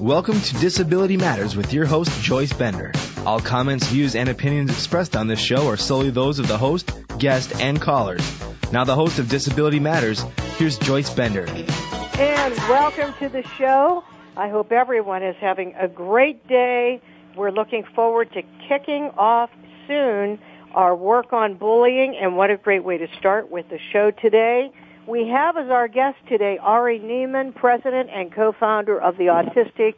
[0.00, 2.92] Welcome to Disability Matters with your host, Joyce Bender.
[3.26, 6.92] All comments, views, and opinions expressed on this show are solely those of the host,
[7.18, 8.22] guest, and callers.
[8.70, 10.24] Now, the host of Disability Matters,
[10.56, 11.46] here's Joyce Bender.
[11.48, 14.04] And welcome to the show.
[14.36, 17.02] I hope everyone is having a great day.
[17.34, 19.50] We're looking forward to kicking off
[19.88, 20.38] soon
[20.74, 24.70] our work on bullying, and what a great way to start with the show today.
[25.08, 29.94] We have as our guest today Ari Neiman, President and co-founder of the Autistic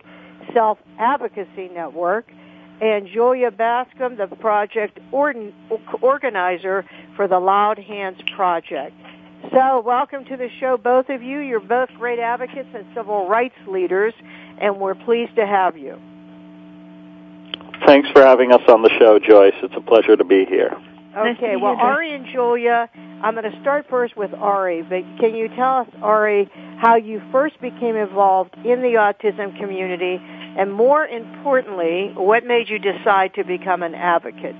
[0.55, 2.31] Self-Advocacy Network,
[2.81, 6.85] and Julia Bascom, the project organizer
[7.17, 8.95] for the Loud Hands Project.
[9.53, 11.41] So welcome to the show, both of you.
[11.41, 14.15] You're both great advocates and civil rights leaders,
[14.61, 16.01] and we're pleased to have you.
[17.85, 19.55] Thanks for having us on the show, Joyce.
[19.61, 20.81] It's a pleasure to be here.
[21.17, 22.89] Okay, well, Ari and Julia,
[23.23, 27.21] I'm going to start first with Ari, but can you tell us, Ari, how you
[27.33, 33.45] first became involved in the autism community, and more importantly, what made you decide to
[33.45, 34.55] become an advocate?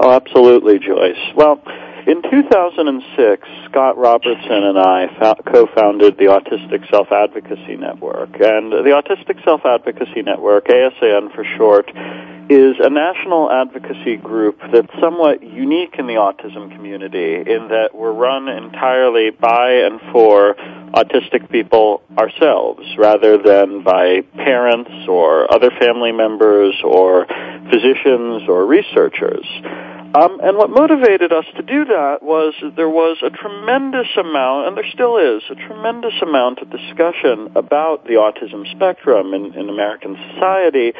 [0.00, 1.18] Oh, absolutely, Joyce.
[1.34, 1.60] Well,
[2.06, 5.08] in 2006, Scott Robertson and I
[5.44, 8.30] co-founded the Autistic Self-Advocacy Network.
[8.40, 11.90] And the Autistic Self-Advocacy Network, ASAN for short,
[12.50, 18.12] is a national advocacy group that's somewhat unique in the autism community in that we're
[18.12, 20.54] run entirely by and for
[20.94, 27.26] autistic people ourselves rather than by parents or other family members or
[27.70, 29.44] physicians or researchers.
[30.14, 34.76] Um, and what motivated us to do that was there was a tremendous amount, and
[34.76, 40.16] there still is, a tremendous amount of discussion about the autism spectrum in, in American
[40.32, 40.94] society,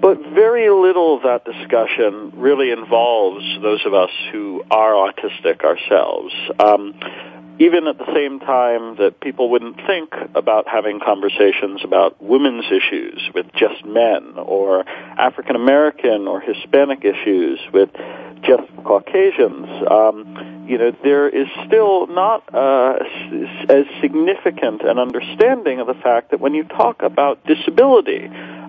[0.00, 6.34] but very little of that discussion really involves those of us who are autistic ourselves.
[6.58, 6.94] Um,
[7.60, 13.20] even at the same time that people wouldn't think about having conversations about women's issues
[13.34, 17.90] with just men, or African American or Hispanic issues with
[18.42, 22.94] just Caucasians, um, you know, there is still not uh,
[23.68, 28.26] as significant an understanding of the fact that when you talk about disability,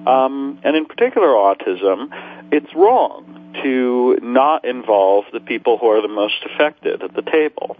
[0.08, 2.10] um, and in particular autism,
[2.52, 7.78] it's wrong to not involve the people who are the most affected at the table.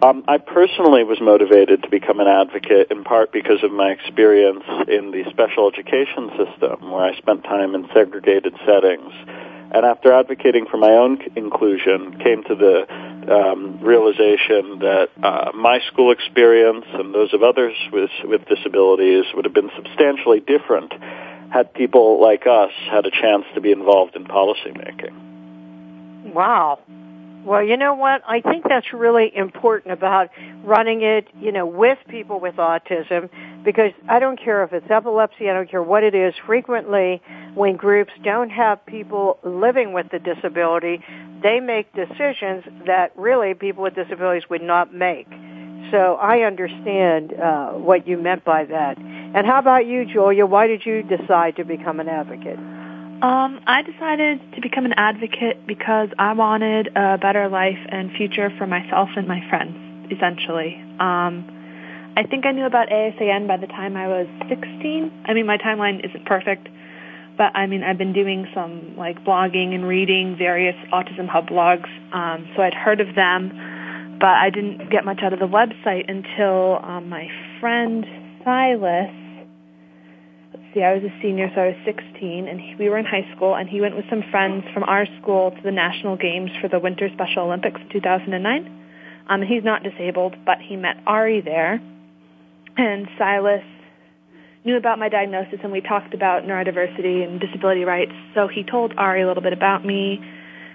[0.00, 4.62] Um, I personally was motivated to become an advocate in part because of my experience
[4.86, 9.12] in the special education system, where I spent time in segregated settings.
[9.74, 12.86] And after advocating for my own inclusion, came to the
[13.30, 19.44] um, realization that uh, my school experience and those of others with, with disabilities would
[19.44, 20.92] have been substantially different
[21.52, 26.34] had people like us had a chance to be involved in policymaking.
[26.34, 26.80] Wow.
[27.46, 28.22] Well, you know what?
[28.26, 30.30] I think that's really important about
[30.64, 33.30] running it, you know, with people with autism
[33.64, 36.34] because I don't care if it's epilepsy, I don't care what it is.
[36.44, 37.22] Frequently,
[37.54, 41.04] when groups don't have people living with the disability,
[41.40, 45.28] they make decisions that really people with disabilities would not make.
[45.92, 48.98] So I understand uh, what you meant by that.
[48.98, 50.46] And how about you, Julia?
[50.46, 52.58] Why did you decide to become an advocate?
[53.22, 58.50] Um, I decided to become an advocate because I wanted a better life and future
[58.58, 60.76] for myself and my friends, essentially.
[61.00, 61.48] Um,
[62.14, 65.24] I think I knew about ASAN by the time I was 16.
[65.24, 66.68] I mean, my timeline isn't perfect,
[67.38, 71.88] but I mean, I've been doing some like blogging and reading various Autism Hub blogs,
[72.12, 73.48] um, so I'd heard of them,
[74.20, 77.28] but I didn't get much out of the website until um, my
[77.60, 78.04] friend
[78.44, 79.25] Silas.
[80.74, 83.26] See, I was a senior, so I was 16, and he, we were in high
[83.34, 86.68] school, and he went with some friends from our school to the National Games for
[86.68, 88.84] the Winter Special Olympics in 2009.
[89.28, 91.80] Um, he's not disabled, but he met Ari there,
[92.76, 93.64] and Silas
[94.66, 98.12] knew about my diagnosis and we talked about neurodiversity and disability rights.
[98.34, 100.20] So he told Ari a little bit about me.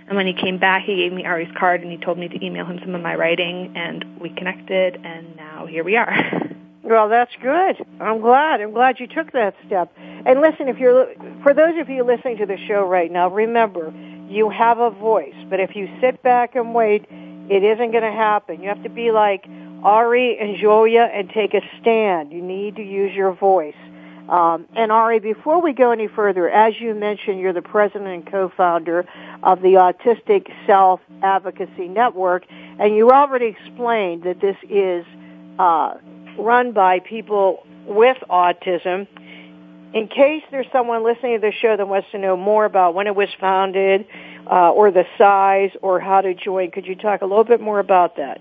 [0.07, 2.45] And when he came back, he gave me Ari's card and he told me to
[2.45, 6.09] email him some of my writing and we connected and now here we are.
[6.91, 7.77] Well, that's good.
[8.01, 8.59] I'm glad.
[8.59, 9.93] I'm glad you took that step.
[9.97, 11.07] And listen, if you're
[11.41, 13.93] for those of you listening to the show right now, remember,
[14.27, 17.05] you have a voice, but if you sit back and wait,
[17.49, 18.61] it isn't going to happen.
[18.61, 19.45] You have to be like
[19.83, 22.33] Ari and Julia and take a stand.
[22.33, 23.73] You need to use your voice.
[24.27, 28.29] Um, and Ari, before we go any further, as you mentioned, you're the president and
[28.29, 29.07] co-founder
[29.43, 35.05] of the Autistic Self Advocacy Network, and you already explained that this is
[35.57, 35.93] uh,
[36.37, 39.07] run by people with autism.
[39.93, 43.07] In case there's someone listening to the show that wants to know more about when
[43.07, 44.07] it was founded,
[44.49, 47.79] uh, or the size, or how to join, could you talk a little bit more
[47.79, 48.39] about that?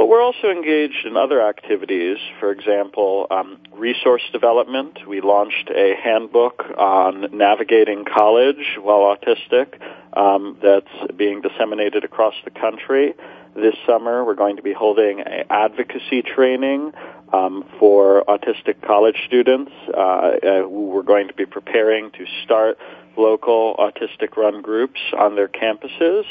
[0.00, 2.16] But we're also engaged in other activities.
[2.40, 5.06] For example, um, resource development.
[5.06, 9.78] We launched a handbook on navigating college while autistic
[10.16, 13.12] um, that's being disseminated across the country.
[13.54, 16.92] This summer, we're going to be holding advocacy training
[17.34, 19.72] um, for autistic college students.
[19.86, 22.78] Uh, uh, we're going to be preparing to start
[23.16, 26.24] local autistic run groups on their campuses.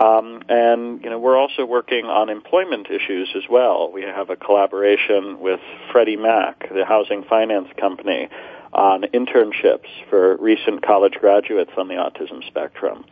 [0.00, 3.92] Um, and you know we're also working on employment issues as well.
[3.92, 5.60] We have a collaboration with
[5.92, 8.28] Freddie Mac, the housing finance company,
[8.72, 13.04] on internships for recent college graduates on the autism spectrum.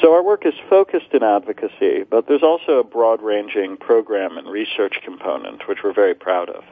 [0.00, 4.94] So our work is focused in advocacy, but there's also a broad-ranging program and research
[5.04, 6.64] component, which we're very proud of.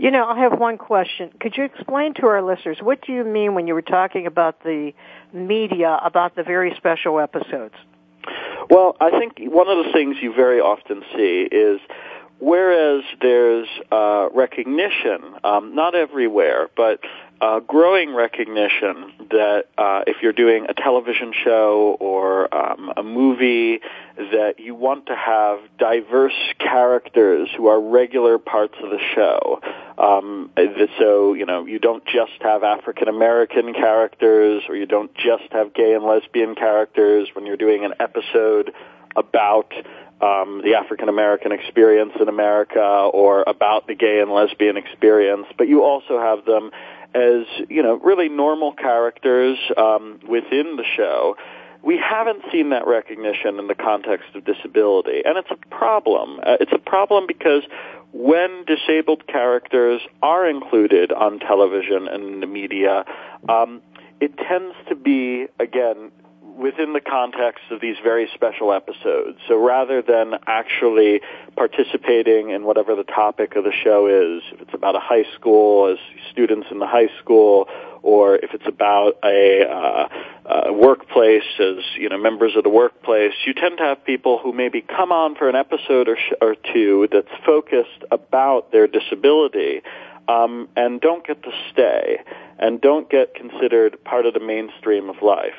[0.00, 1.30] You know, I have one question.
[1.40, 4.62] Could you explain to our listeners what do you mean when you were talking about
[4.62, 4.94] the
[5.30, 7.74] media about the very special episodes?
[8.70, 11.80] Well, I think one of the things you very often see is
[12.38, 17.00] whereas there's uh, recognition, um, not everywhere, but
[17.40, 23.80] uh, growing recognition that uh, if you're doing a television show or um, a movie,
[24.16, 29.60] that you want to have diverse characters who are regular parts of the show.
[29.96, 30.50] Um,
[30.98, 35.72] so you know you don't just have African American characters, or you don't just have
[35.72, 38.72] gay and lesbian characters when you're doing an episode
[39.16, 39.72] about
[40.20, 45.68] um, the African American experience in America or about the gay and lesbian experience, but
[45.68, 46.70] you also have them
[47.14, 51.36] as you know really normal characters um, within the show.
[51.82, 56.38] We haven't seen that recognition in the context of disability, and it's a problem.
[56.40, 57.62] Uh, it's a problem because
[58.12, 63.06] when disabled characters are included on television and in the media,
[63.48, 63.80] um,
[64.20, 66.12] it tends to be again
[66.56, 69.38] within the context of these very special episodes.
[69.48, 71.20] So rather than actually
[71.56, 75.92] participating in whatever the topic of the show is, if it's about a high school,
[75.92, 75.98] as
[76.30, 77.68] students in the high school,
[78.02, 80.08] or if it's about a, uh,
[80.46, 84.52] a workplace as you know members of the workplace, you tend to have people who
[84.52, 89.82] maybe come on for an episode or, sh- or two that's focused about their disability.
[90.28, 92.20] Um, and don't get to stay
[92.60, 95.58] and don't get considered part of the mainstream of life.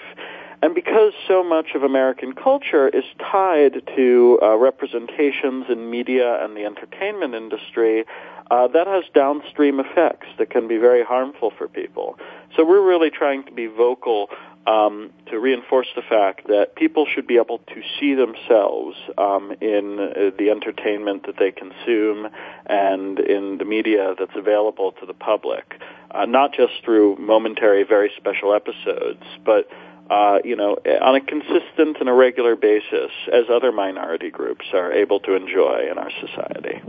[0.62, 6.56] And because so much of American culture is tied to uh, representations in media and
[6.56, 8.06] the entertainment industry,
[8.52, 12.18] uh, that has downstream effects that can be very harmful for people.
[12.56, 14.30] So we're really trying to be vocal
[14.68, 20.00] um, to reinforce the fact that people should be able to see themselves um, in
[20.00, 22.28] uh, the entertainment that they consume
[22.68, 28.12] and in the media that's available to the public, uh, not just through momentary, very
[28.18, 29.68] special episodes, but
[30.12, 34.92] uh, you know, on a consistent and a regular basis, as other minority groups are
[34.92, 36.82] able to enjoy in our society.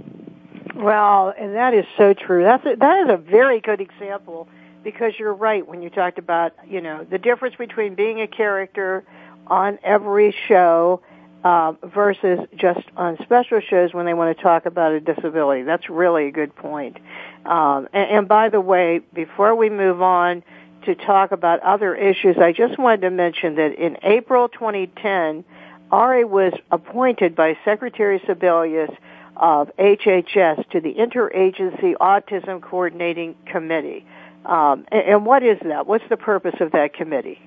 [0.74, 2.42] Well, and that is so true.
[2.42, 4.48] That's a, that is a very good example
[4.82, 9.04] because you're right when you talked about you know the difference between being a character
[9.46, 11.00] on every show
[11.44, 15.62] uh, versus just on special shows when they want to talk about a disability.
[15.62, 16.96] That's really a good point.
[17.44, 20.42] Um, and, and by the way, before we move on
[20.84, 25.44] to talk about other issues, I just wanted to mention that in April 2010,
[25.90, 28.94] Ari was appointed by Secretary Sebelius
[29.36, 34.04] of HHS to the Interagency Autism Coordinating Committee.
[34.44, 35.86] Um, and, and what is that?
[35.86, 37.40] What's the purpose of that committee?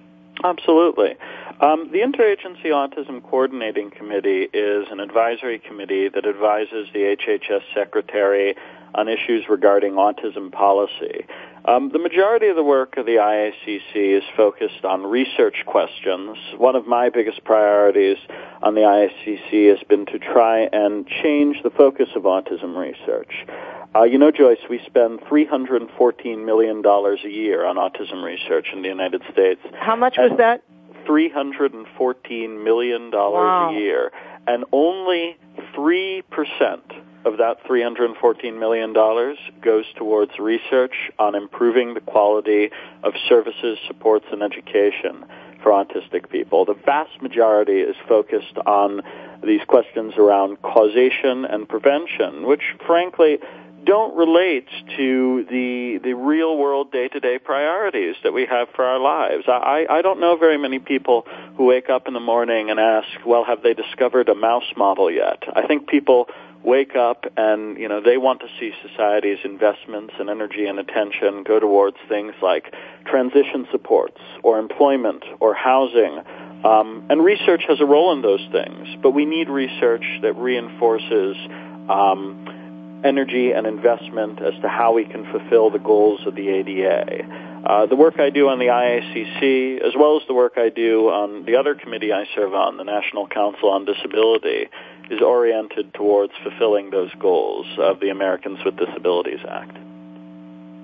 [0.44, 1.16] Absolutely.
[1.62, 8.56] Um, the Interagency Autism Coordinating Committee is an advisory committee that advises the HHS Secretary
[8.94, 11.26] on issues regarding autism policy.
[11.68, 16.38] Um, the majority of the work of the IACC is focused on research questions.
[16.58, 18.18] One of my biggest priorities
[18.62, 23.48] on the IACC has been to try and change the focus of autism research.
[23.96, 28.90] Uh, you know, Joyce, we spend $314 million a year on autism research in the
[28.90, 29.62] United States.
[29.80, 30.62] How much was that?
[31.08, 33.70] $314 million wow.
[33.70, 34.12] a year.
[34.46, 35.38] And only
[35.76, 36.24] 3%
[37.26, 42.70] of that $314 million goes towards research on improving the quality
[43.04, 45.26] of services, supports, and education
[45.64, 46.66] for autistic people.
[46.66, 49.02] The vast majority is focused on
[49.44, 53.40] these questions around causation and prevention, which frankly
[53.86, 54.68] don't relate
[54.98, 59.44] to the the real world day to day priorities that we have for our lives.
[59.48, 63.08] I, I don't know very many people who wake up in the morning and ask,
[63.26, 65.44] well, have they discovered a mouse model yet?
[65.56, 66.28] I think people
[66.66, 71.44] wake up and you know they want to see society's investments and energy and attention
[71.44, 72.74] go towards things like
[73.06, 76.22] transition supports or employment or housing
[76.64, 81.38] um, and research has a role in those things but we need research that reinforces
[81.88, 82.56] um,
[83.06, 87.24] energy and investment as to how we can fulfill the goals of the ADA.
[87.64, 91.10] Uh, the work I do on the IACC, as well as the work I do
[91.10, 94.70] on the other committee I serve on, the National Council on Disability,
[95.10, 99.78] is oriented towards fulfilling those goals of the Americans with Disabilities Act.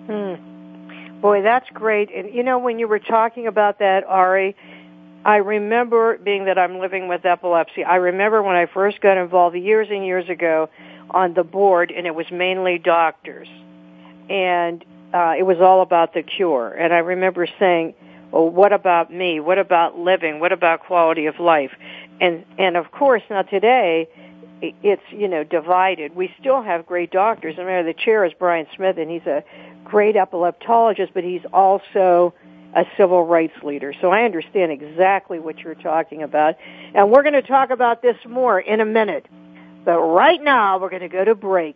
[0.08, 1.22] Hmm.
[1.22, 2.10] Boy, that's great.
[2.14, 4.56] And you know, when you were talking about that, Ari,
[5.24, 9.56] I remember, being that I'm living with epilepsy, I remember when I first got involved
[9.56, 10.70] years and years ago
[11.12, 13.48] on the board, and it was mainly doctors.
[14.30, 16.70] And uh, it was all about the cure.
[16.70, 17.94] And I remember saying,
[18.32, 19.40] well, what about me?
[19.40, 20.40] What about living?
[20.40, 21.72] What about quality of life?
[22.22, 24.08] And, and of course, now today,
[24.62, 26.16] it's, you know, divided.
[26.16, 27.56] We still have great doctors.
[27.58, 29.44] I the chair is Brian Smith, and he's a
[29.84, 32.36] great epileptologist, but he's also
[32.76, 33.94] a civil rights leader.
[34.00, 36.56] So I understand exactly what you're talking about.
[36.94, 39.26] And we're going to talk about this more in a minute.
[39.84, 41.76] But right now, we're going to go to break.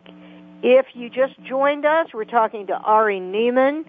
[0.62, 3.84] If you just joined us, we're talking to Ari Neiman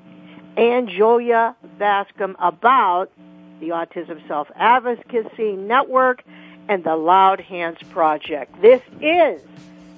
[0.58, 3.12] and Julia Bascom about
[3.60, 6.24] the Autism Self Advocacy Network
[6.70, 8.62] and the Loud Hands Project.
[8.62, 9.42] This is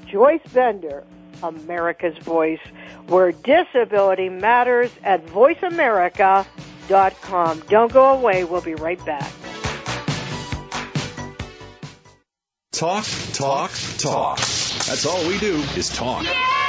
[0.05, 1.03] Joyce Bender,
[1.43, 2.61] America's Voice,
[3.07, 7.59] where disability matters at voiceamerica.com.
[7.69, 8.43] Don't go away.
[8.43, 9.31] We'll be right back.
[12.71, 14.38] Talk, talk, talk.
[14.38, 16.23] That's all we do is talk.
[16.23, 16.68] Yeah!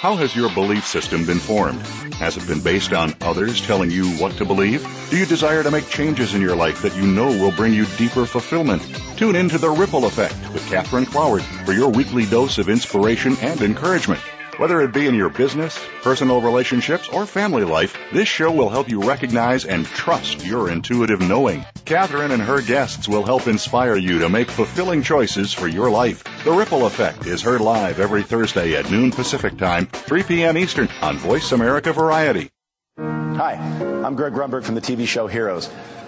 [0.00, 1.82] How has your belief system been formed?
[2.14, 4.82] Has it been based on others telling you what to believe?
[5.10, 7.84] Do you desire to make changes in your life that you know will bring you
[7.98, 8.80] deeper fulfillment?
[9.18, 13.36] Tune in to The Ripple Effect with Catherine Cloward for your weekly dose of inspiration
[13.42, 14.22] and encouragement.
[14.60, 18.90] Whether it be in your business, personal relationships, or family life, this show will help
[18.90, 21.64] you recognize and trust your intuitive knowing.
[21.86, 26.22] Catherine and her guests will help inspire you to make fulfilling choices for your life.
[26.44, 30.58] The Ripple Effect is heard live every Thursday at noon Pacific Time, 3 p.m.
[30.58, 32.50] Eastern on Voice America Variety.
[32.98, 33.54] Hi,
[34.04, 35.70] I'm Greg Grunberg from the TV show Heroes.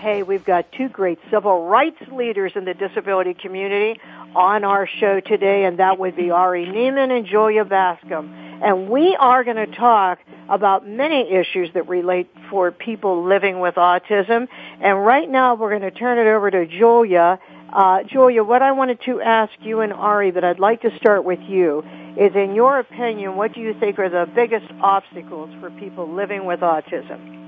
[0.00, 4.00] Hey, we've got two great civil rights leaders in the disability community
[4.34, 8.32] on our show today, and that would be Ari Neiman and Julia Bascom.
[8.62, 13.74] And we are going to talk about many issues that relate for people living with
[13.74, 14.48] autism.
[14.80, 17.38] And right now we're going to turn it over to Julia
[17.70, 21.24] Uh, Julia, what I wanted to ask you and Ari, but I'd like to start
[21.24, 21.84] with you,
[22.16, 26.46] is in your opinion, what do you think are the biggest obstacles for people living
[26.46, 27.39] with autism?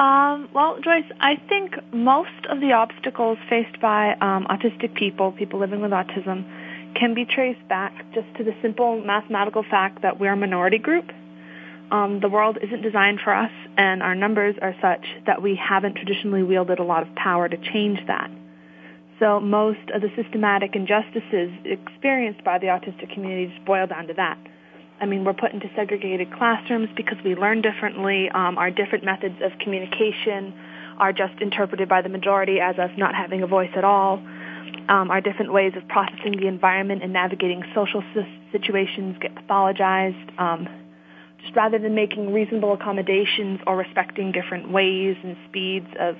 [0.00, 5.60] Um, well, Joyce, I think most of the obstacles faced by um, autistic people, people
[5.60, 6.48] living with autism,
[6.98, 11.04] can be traced back just to the simple mathematical fact that we're a minority group.
[11.90, 15.96] Um, the world isn't designed for us, and our numbers are such that we haven't
[15.96, 18.30] traditionally wielded a lot of power to change that.
[19.18, 24.14] So most of the systematic injustices experienced by the autistic community just boil down to
[24.14, 24.38] that.
[25.00, 28.28] I mean, we're put into segregated classrooms because we learn differently.
[28.30, 30.52] Um, our different methods of communication
[30.98, 34.22] are just interpreted by the majority as us not having a voice at all.
[34.88, 38.02] Um, our different ways of processing the environment and navigating social
[38.52, 40.38] situations get pathologized.
[40.38, 40.68] Um,
[41.40, 46.16] just rather than making reasonable accommodations or respecting different ways and speeds of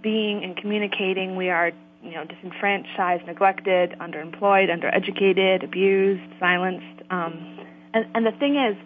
[0.00, 7.02] being and communicating, we are you know, disenfranchised, neglected, underemployed, undereducated, abused, silenced.
[7.10, 7.53] Um,
[7.94, 8.76] and, and the thing is,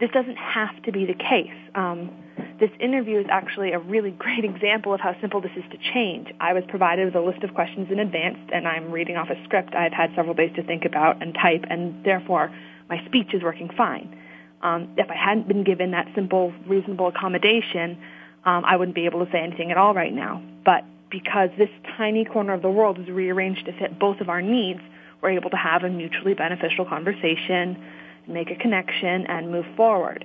[0.00, 1.54] this doesn't have to be the case.
[1.74, 2.10] Um,
[2.58, 6.28] this interview is actually a really great example of how simple this is to change.
[6.40, 9.42] I was provided with a list of questions in advance, and I'm reading off a
[9.44, 12.54] script I've had several days to think about and type, and therefore
[12.88, 14.20] my speech is working fine.
[14.62, 17.98] Um, if I hadn't been given that simple, reasonable accommodation,
[18.44, 20.42] um, I wouldn't be able to say anything at all right now.
[20.64, 24.42] But because this tiny corner of the world is rearranged to fit both of our
[24.42, 24.80] needs,
[25.22, 27.82] we're able to have a mutually beneficial conversation,
[28.26, 30.24] make a connection, and move forward.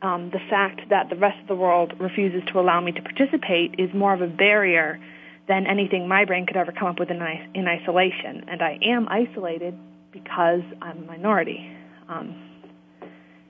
[0.00, 3.74] Um, the fact that the rest of the world refuses to allow me to participate
[3.78, 5.00] is more of a barrier
[5.48, 7.20] than anything my brain could ever come up with in,
[7.54, 8.44] in isolation.
[8.48, 9.76] And I am isolated
[10.12, 11.68] because I'm a minority.
[12.08, 12.36] Um,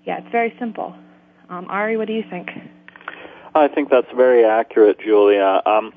[0.05, 0.95] yeah, it's very simple.
[1.51, 2.49] Um, Ari, what do you think?
[3.55, 5.61] I think that's very accurate, Julia.
[5.67, 5.93] Um,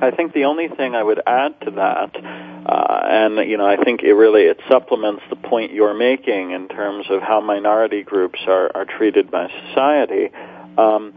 [0.00, 3.76] I think the only thing I would add to that, uh, and you know, I
[3.82, 8.40] think it really it supplements the point you're making in terms of how minority groups
[8.46, 10.30] are are treated by society.
[10.76, 11.12] Um,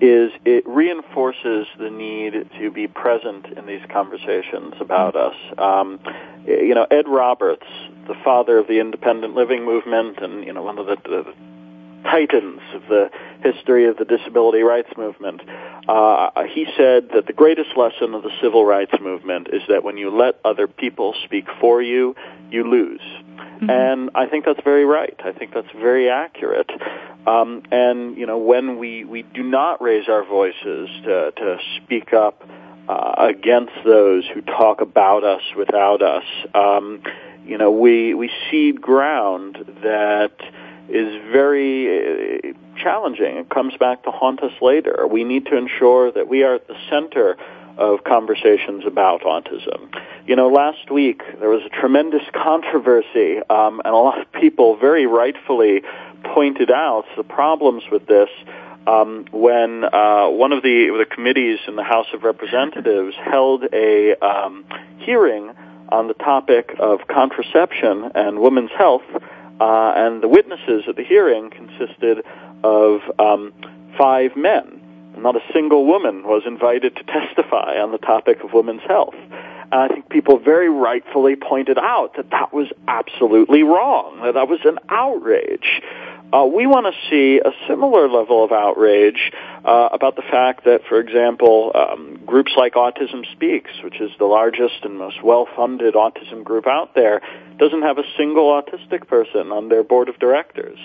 [0.00, 5.34] is it reinforces the need to be present in these conversations about us.
[5.56, 6.00] Um,
[6.46, 7.66] you know, Ed Roberts,
[8.06, 11.34] the father of the independent living movement, and you know one of the, the
[12.10, 13.10] titans of the
[13.42, 15.42] history of the disability rights movement.
[15.88, 19.96] Uh, he said that the greatest lesson of the civil rights movement is that when
[19.96, 22.14] you let other people speak for you,
[22.50, 23.00] you lose.
[23.00, 23.70] Mm-hmm.
[23.70, 25.18] And I think that's very right.
[25.24, 26.70] I think that's very accurate.
[27.26, 32.12] Um, and you know, when we we do not raise our voices to to speak
[32.12, 32.42] up
[32.88, 37.02] uh, against those who talk about us without us, um,
[37.46, 40.32] you know, we we cede ground that
[40.88, 43.36] is very uh, challenging.
[43.36, 45.06] It comes back to haunt us later.
[45.06, 47.36] We need to ensure that we are at the center
[47.78, 49.94] of conversations about autism.
[50.26, 54.76] You know, last week there was a tremendous controversy, um, and a lot of people
[54.76, 55.82] very rightfully
[56.24, 58.30] pointed out the problems with this.
[58.86, 64.16] Um, when uh, one of the, the committees in the House of Representatives held a
[64.24, 64.64] um,
[64.98, 65.50] hearing
[65.88, 69.02] on the topic of contraception and women's health,
[69.60, 72.24] uh, and the witnesses at the hearing consisted
[72.62, 73.52] of um,
[73.98, 74.80] five men.
[75.16, 79.14] Not a single woman was invited to testify on the topic of women's health.
[79.72, 84.48] And I think people very rightfully pointed out that that was absolutely wrong, that that
[84.48, 85.82] was an outrage.
[86.32, 89.30] Uh, we want to see a similar level of outrage
[89.64, 94.24] uh, about the fact that, for example, um, groups like Autism Speaks, which is the
[94.24, 97.22] largest and most well-funded autism group out there,
[97.58, 100.78] doesn't have a single autistic person on their board of directors.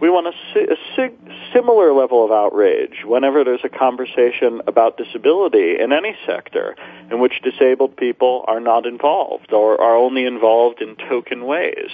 [0.00, 1.10] We want a, a
[1.52, 6.76] similar level of outrage whenever there's a conversation about disability in any sector
[7.10, 11.90] in which disabled people are not involved or are only involved in token ways.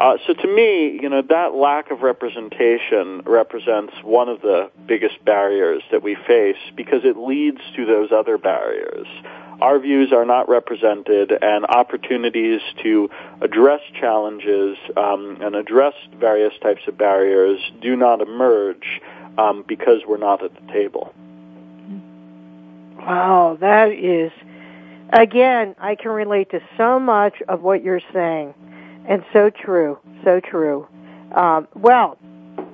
[0.00, 5.24] Uh, so to me, you know, that lack of representation represents one of the biggest
[5.24, 9.06] barriers that we face because it leads to those other barriers.
[9.60, 13.08] Our views are not represented, and opportunities to
[13.40, 19.00] address challenges um, and address various types of barriers do not emerge
[19.38, 21.14] um, because we're not at the table.
[22.98, 24.32] Wow, that is,
[25.12, 28.54] again, I can relate to so much of what you're saying.
[29.08, 30.86] And so true, so true.
[31.34, 32.18] Um, well,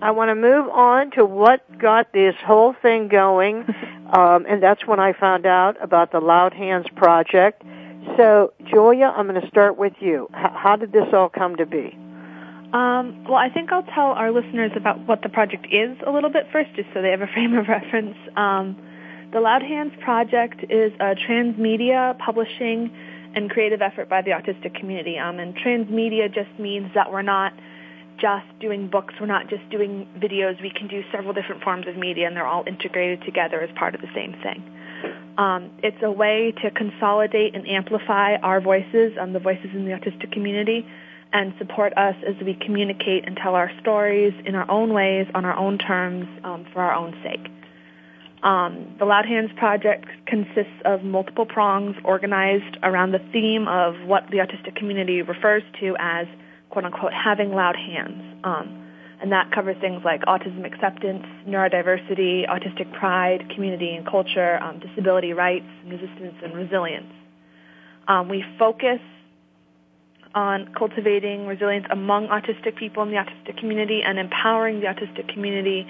[0.03, 3.64] I want to move on to what got this whole thing going,
[4.12, 7.62] um, and that's when I found out about the Loud Hands Project.
[8.16, 10.29] So, Julia, I'm going to start with you.
[10.35, 11.97] H- how did this all come to be?
[12.73, 16.31] Um, well, I think I'll tell our listeners about what the project is a little
[16.31, 18.16] bit first, just so they have a frame of reference.
[18.37, 18.77] Um,
[19.33, 22.90] the Loud Hands Project is a transmedia publishing
[23.35, 25.19] and creative effort by the autistic community.
[25.19, 27.53] Um, and transmedia just means that we're not
[28.21, 30.61] just doing books, we're not just doing videos.
[30.61, 33.95] We can do several different forms of media, and they're all integrated together as part
[33.95, 34.62] of the same thing.
[35.38, 39.93] Um, it's a way to consolidate and amplify our voices, and the voices in the
[39.93, 40.87] autistic community,
[41.33, 45.45] and support us as we communicate and tell our stories in our own ways, on
[45.45, 47.47] our own terms, um, for our own sake.
[48.42, 54.24] Um, the Loud Hands Project consists of multiple prongs organized around the theme of what
[54.31, 56.26] the autistic community refers to as
[56.70, 58.40] quote unquote having loud hands.
[58.44, 58.87] Um,
[59.20, 65.35] and that covers things like autism acceptance, neurodiversity, autistic pride, community and culture, um, disability
[65.35, 67.12] rights, resistance, and resilience.
[68.09, 69.00] Um, we focus
[70.35, 75.87] on cultivating resilience among autistic people in the autistic community and empowering the autistic community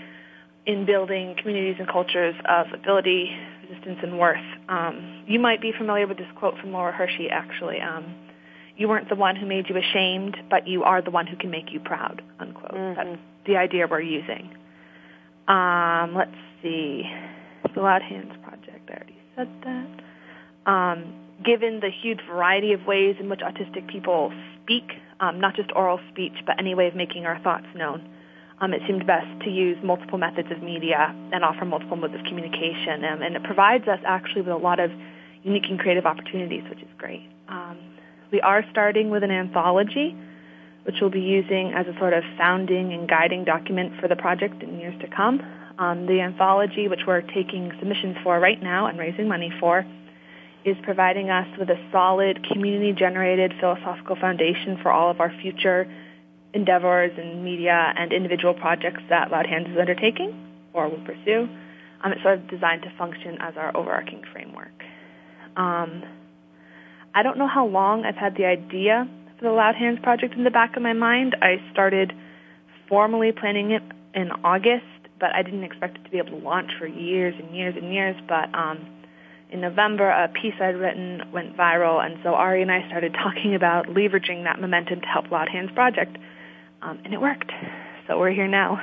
[0.66, 3.31] in building communities and cultures of ability,
[3.68, 4.38] resistance, and worth.
[4.68, 7.81] Um, you might be familiar with this quote from Laura Hershey, actually.
[7.81, 8.14] Um,
[8.77, 11.51] you weren't the one who made you ashamed, but you are the one who can
[11.51, 12.73] make you proud, unquote.
[12.73, 12.96] Mm-hmm.
[12.96, 14.57] That's the idea we're using.
[15.49, 17.03] Um, let's see.
[17.75, 20.70] The Loud Hands Project, I already said that.
[20.70, 24.85] Um, given the huge variety of ways in which autistic people speak,
[25.20, 28.09] um, not just oral speech, but any way of making our thoughts known,
[28.61, 32.20] um, it seemed best to use multiple methods of media and offer multiple modes of
[32.25, 33.05] communication.
[33.05, 34.90] Um, and it provides us actually with a lot of
[35.42, 37.27] unique and creative opportunities, which is great.
[37.49, 37.79] Um,
[38.31, 40.14] we are starting with an anthology,
[40.85, 44.62] which we'll be using as a sort of founding and guiding document for the project
[44.62, 45.40] in years to come.
[45.79, 49.87] Um, the anthology, which we're taking submissions for right now and raising money for,
[50.64, 55.90] is providing us with a solid community-generated philosophical foundation for all of our future
[56.52, 60.34] endeavors and media and individual projects that Loud Hands is undertaking
[60.72, 61.48] or will pursue.
[62.02, 64.72] Um, it's sort of designed to function as our overarching framework.
[65.56, 66.02] Um,
[67.14, 69.08] I don't know how long I've had the idea
[69.38, 71.36] for the Loud Hands project in the back of my mind.
[71.42, 72.12] I started
[72.88, 73.82] formally planning it
[74.14, 74.84] in August,
[75.18, 77.92] but I didn't expect it to be able to launch for years and years and
[77.92, 78.16] years.
[78.28, 78.86] But um,
[79.50, 83.54] in November, a piece I'd written went viral, and so Ari and I started talking
[83.54, 86.16] about leveraging that momentum to help Loud Hands project
[86.83, 87.53] um, and it worked.
[88.07, 88.81] So we're here now.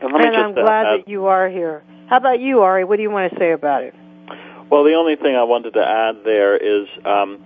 [0.00, 1.82] And, and I'm glad add, that you are here.
[2.08, 2.84] How about you, Ari?
[2.84, 3.94] What do you want to say about it?
[4.70, 7.44] Well, the only thing I wanted to add there is, um,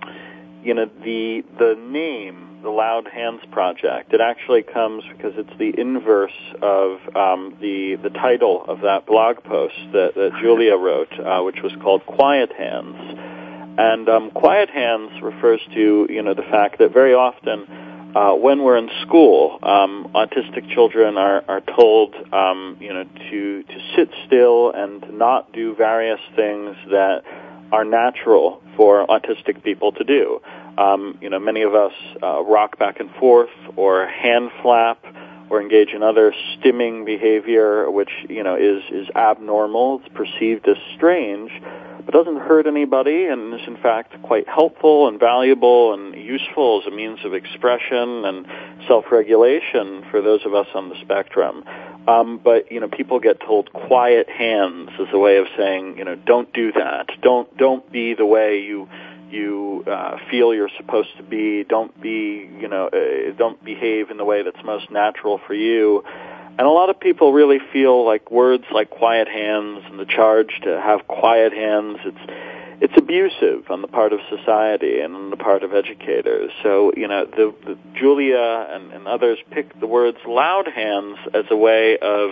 [0.63, 4.13] you know, the the name, the Loud Hands Project.
[4.13, 9.43] It actually comes because it's the inverse of um, the the title of that blog
[9.43, 12.95] post that, that Julia wrote, uh, which was called Quiet Hands.
[13.77, 17.65] And um, Quiet Hands refers to, you know, the fact that very often
[18.15, 23.63] uh, when we're in school, um, autistic children are, are told, um, you know, to
[23.63, 27.23] to sit still and to not do various things that
[27.71, 30.41] are natural for autistic people to do.
[30.77, 35.03] Um, you know, many of us uh, rock back and forth, or hand flap,
[35.49, 40.01] or engage in other stimming behavior, which you know is is abnormal.
[40.03, 41.51] It's perceived as strange
[42.05, 46.91] but doesn't hurt anybody and is in fact quite helpful and valuable and useful as
[46.91, 48.45] a means of expression and
[48.87, 51.63] self-regulation for those of us on the spectrum.
[52.07, 56.05] Um, but you know, people get told quiet hands as a way of saying, you
[56.05, 57.07] know, don't do that.
[57.21, 58.89] Don't don't be the way you
[59.29, 61.63] you uh, feel you're supposed to be.
[61.63, 66.03] Don't be, you know, uh, don't behave in the way that's most natural for you.
[66.61, 70.59] And a lot of people really feel like words like quiet hands and the charge
[70.61, 72.31] to have quiet hands, it's
[72.81, 76.51] it's abusive on the part of society and on the part of educators.
[76.61, 81.45] So, you know, the, the Julia and, and others picked the words loud hands as
[81.49, 82.29] a way of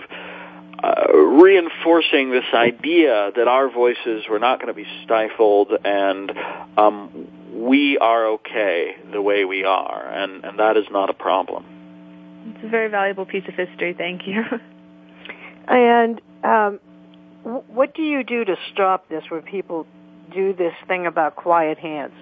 [0.80, 6.30] uh, reinforcing this idea that our voices were not going to be stifled and
[6.78, 11.79] um, we are okay the way we are, and, and that is not a problem.
[12.46, 13.94] It's a very valuable piece of history.
[13.96, 14.42] Thank you.
[15.70, 16.80] And um,
[17.44, 19.86] what do you do to stop this when people
[20.34, 22.14] do this thing about quiet hands?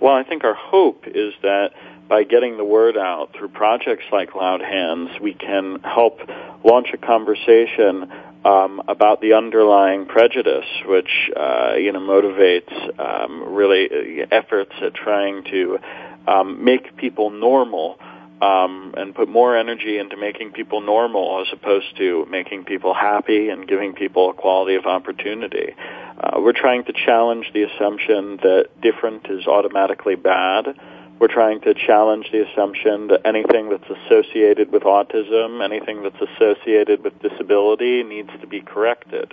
[0.00, 1.70] Well, I think our hope is that
[2.08, 6.20] by getting the word out through projects like Loud Hands, we can help
[6.64, 8.10] launch a conversation
[8.44, 14.94] um, about the underlying prejudice, which uh, you know motivates um, really uh, efforts at
[14.94, 15.78] trying to
[16.26, 17.98] um, make people normal
[18.42, 23.48] um, and put more energy into making people normal as opposed to making people happy
[23.50, 25.74] and giving people a quality of opportunity.
[26.18, 30.74] Uh, we're trying to challenge the assumption that different is automatically bad.
[31.20, 37.04] We're trying to challenge the assumption that anything that's associated with autism, anything that's associated
[37.04, 39.32] with disability needs to be corrected.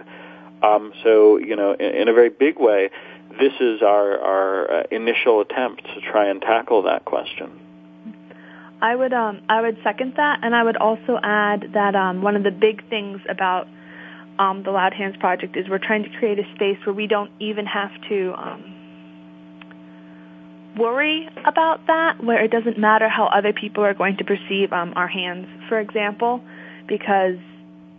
[0.61, 2.91] Um, so, you know, in, in a very big way,
[3.37, 7.59] this is our, our uh, initial attempt to try and tackle that question.
[8.81, 12.35] I would um, I would second that, and I would also add that um, one
[12.37, 13.67] of the big things about
[14.39, 17.31] um, the Loud Hands project is we're trying to create a space where we don't
[17.41, 18.75] even have to um,
[20.77, 24.93] worry about that, where it doesn't matter how other people are going to perceive um,
[24.95, 26.41] our hands, for example,
[26.87, 27.35] because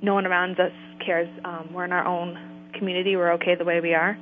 [0.01, 0.73] no one around us
[1.05, 1.29] cares.
[1.45, 3.16] Um, we're in our own community.
[3.16, 4.16] We're okay the way we are.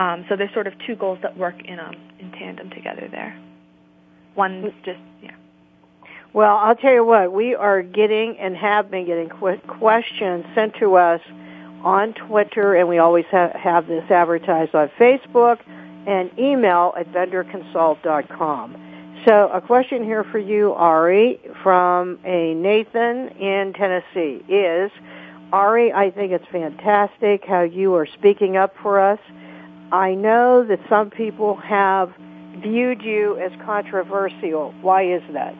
[0.00, 3.38] Um, so there's sort of two goals that work in um, in tandem together there.
[4.34, 5.34] One's just yeah.
[6.32, 10.76] Well, I'll tell you what, we are getting and have been getting qu- questions sent
[10.76, 11.20] to us
[11.84, 15.58] on Twitter, and we always ha- have this advertised on Facebook
[16.06, 18.76] and email at benderconsult.com.
[19.26, 24.90] So, a question here for you, Ari, from a Nathan in Tennessee is
[25.52, 29.18] Ari, I think it's fantastic how you are speaking up for us.
[29.92, 32.12] I know that some people have
[32.58, 34.72] viewed you as controversial.
[34.82, 35.54] Why is that?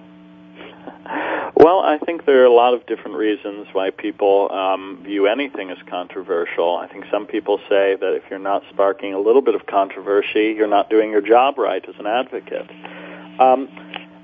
[1.57, 5.71] Well, I think there are a lot of different reasons why people um, view anything
[5.71, 6.77] as controversial.
[6.77, 10.55] I think some people say that if you're not sparking a little bit of controversy,
[10.57, 12.71] you're not doing your job right as an advocate.
[13.41, 13.69] Um,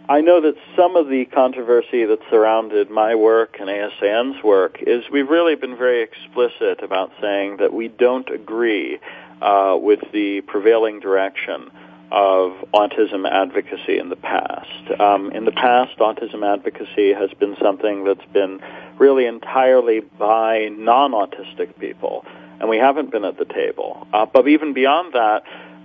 [0.08, 5.02] I know that some of the controversy that surrounded my work and ASAN's work is
[5.10, 9.00] we've really been very explicit about saying that we don't agree
[9.40, 11.70] uh, with the prevailing direction
[12.10, 15.00] of autism advocacy in the past.
[15.00, 18.60] Um, in the past, autism advocacy has been something that's been
[18.98, 22.24] really entirely by non-autistic people,
[22.60, 24.06] and we haven't been at the table.
[24.12, 25.42] Uh, but even beyond that,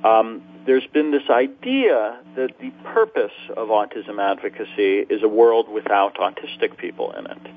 [0.08, 6.16] um, there's been this idea that the purpose of autism advocacy is a world without
[6.16, 7.48] autistic people in it.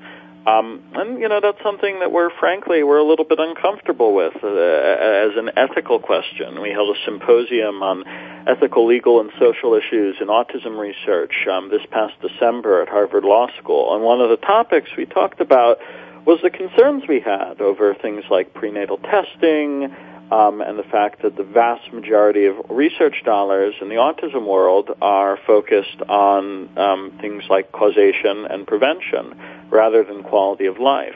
[0.45, 4.35] Um, and you know that's something that we're frankly we're a little bit uncomfortable with
[4.43, 6.61] uh, as an ethical question.
[6.61, 8.03] We held a symposium on
[8.47, 13.47] ethical, legal, and social issues in autism research um, this past December at Harvard Law
[13.57, 15.79] School, and one of the topics we talked about
[16.25, 19.95] was the concerns we had over things like prenatal testing.
[20.31, 24.89] Um, and the fact that the vast majority of research dollars in the autism world
[24.99, 31.15] are focused on um, things like causation and prevention rather than quality of life.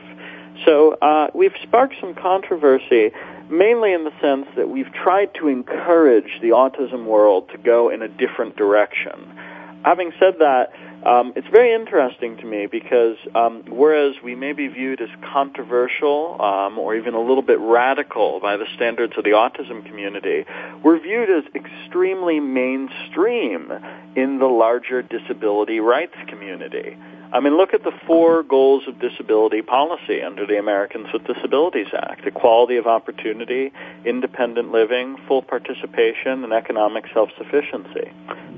[0.66, 3.12] So uh, we've sparked some controversy,
[3.50, 8.02] mainly in the sense that we've tried to encourage the autism world to go in
[8.02, 9.38] a different direction.
[9.84, 10.72] Having said that,
[11.06, 16.42] um, it's very interesting to me because um, whereas we may be viewed as controversial
[16.42, 20.46] um, or even a little bit radical by the standards of the autism community,
[20.84, 23.72] we're viewed as extremely mainstream
[24.16, 26.98] in the larger disability rights community.
[27.32, 31.88] I mean, look at the four goals of disability policy under the Americans with Disabilities
[31.94, 33.72] Act equality of opportunity,
[34.04, 38.12] independent living, full participation, and economic self sufficiency.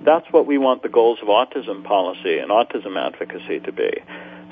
[0.03, 3.91] That's what we want the goals of autism policy and autism advocacy to be.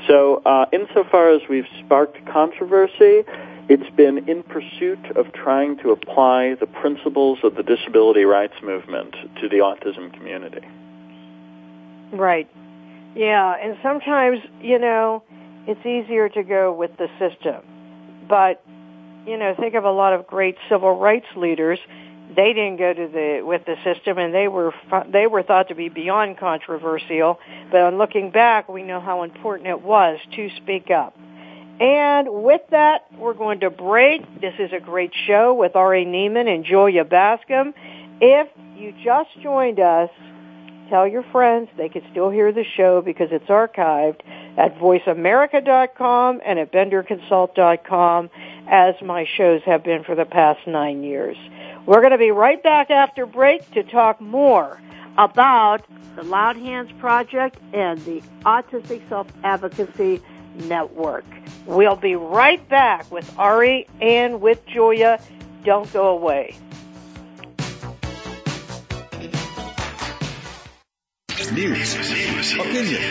[0.08, 3.24] So, uh, insofar as we've sparked controversy,
[3.68, 9.16] it's been in pursuit of trying to apply the principles of the disability rights movement
[9.42, 10.66] to the autism community.
[12.12, 12.50] Right.
[13.16, 15.24] Yeah, and sometimes, you know,
[15.68, 17.62] it's easier to go with the system.
[18.28, 18.64] But,
[19.28, 21.80] you know, think of a lot of great civil rights leaders.
[22.36, 24.74] They didn't go to the with the system, and they were
[25.12, 27.40] they were thought to be beyond controversial.
[27.72, 31.18] But on looking back, we know how important it was to speak up.
[31.80, 34.42] And with that, we're going to break.
[34.42, 37.74] This is a great show with Ari Neiman and Julia Bascom.
[38.22, 40.10] If you just joined us,
[40.90, 44.22] Tell your friends they can still hear the show because it's archived
[44.58, 48.30] at voiceamerica.com and at benderconsult.com
[48.68, 51.38] as my shows have been for the past nine years.
[51.86, 54.80] We're going to be right back after break to talk more
[55.18, 60.22] about the Loud Hands Project and the Autistic Self-Advocacy
[60.68, 61.26] Network.
[61.66, 65.22] We'll be right back with Ari and with Julia.
[65.64, 66.56] Don't go away.
[71.52, 71.96] News,
[72.60, 73.02] opinion,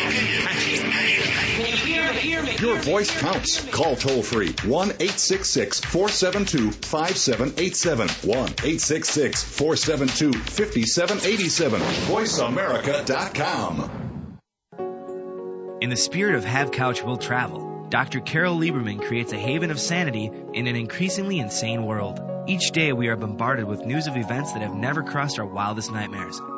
[2.60, 3.68] your voice counts.
[3.70, 8.08] Call toll free 1 866 472 5787.
[8.08, 11.80] 1 866 472 5787.
[11.80, 13.90] VoiceAmerica.com.
[15.80, 18.20] In the spirit of Have Couch Will Travel, Dr.
[18.20, 22.20] Carol Lieberman creates a haven of sanity in an increasingly insane world.
[22.46, 25.92] Each day we are bombarded with news of events that have never crossed our wildest
[25.92, 26.40] nightmares.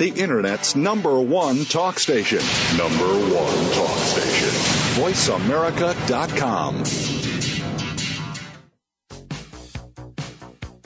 [0.00, 2.38] the Internet's number one talk station.
[2.78, 4.48] Number one talk station.
[5.02, 6.80] VoiceAmerica.com.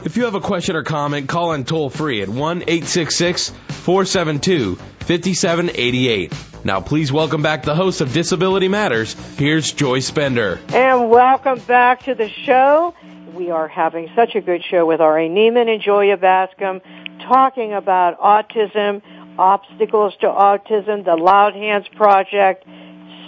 [0.05, 4.75] If you have a question or comment, call in toll free at 1 866 472
[4.75, 6.54] 5788.
[6.65, 9.13] Now, please welcome back the host of Disability Matters.
[9.37, 10.59] Here's Joyce Bender.
[10.69, 12.95] And welcome back to the show.
[13.35, 16.81] We are having such a good show with Ari Neiman and Julia Bascom
[17.29, 19.03] talking about autism,
[19.39, 22.65] obstacles to autism, the Loud Hands Project,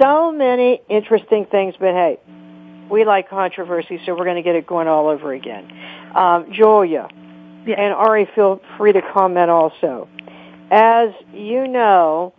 [0.00, 2.18] so many interesting things, but hey,
[2.90, 5.70] we like controversy, so we're going to get it going all over again.
[6.14, 7.08] Um, Julia,
[7.66, 7.74] yeah.
[7.78, 10.08] and Ari, feel free to comment also.
[10.70, 12.32] As you know,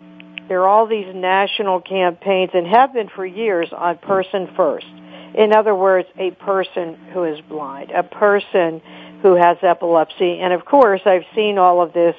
[0.48, 4.88] there are all these national campaigns and have been for years on person first.
[5.36, 8.82] In other words, a person who is blind, a person
[9.22, 10.40] who has epilepsy.
[10.40, 12.16] And of course, I've seen all of this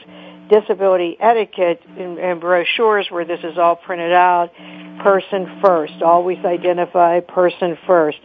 [0.48, 4.50] disability etiquette in, in brochures where this is all printed out.
[5.02, 6.02] Person first.
[6.02, 8.18] Always identify person first.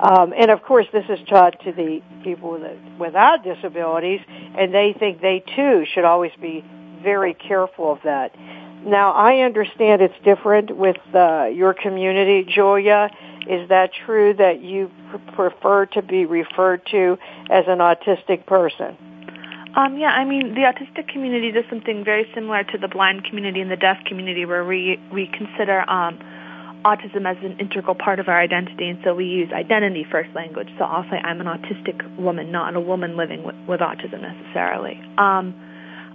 [0.00, 4.94] Um, and of course, this is taught to the people with, without disabilities, and they
[4.98, 6.64] think they too should always be
[7.02, 8.34] very careful of that.
[8.84, 13.10] Now, I understand it's different with uh, your community, Julia.
[13.48, 14.90] Is that true that you
[15.34, 17.18] prefer to be referred to
[17.50, 18.96] as an autistic person?
[19.76, 23.60] Um, yeah, I mean, the autistic community does something very similar to the blind community
[23.60, 26.18] and the deaf community where we, we consider um,
[26.84, 30.68] autism as an integral part of our identity, and so we use identity first language.
[30.78, 35.00] So I'll say I'm an autistic woman, not a woman living with, with autism necessarily.
[35.18, 35.54] Um,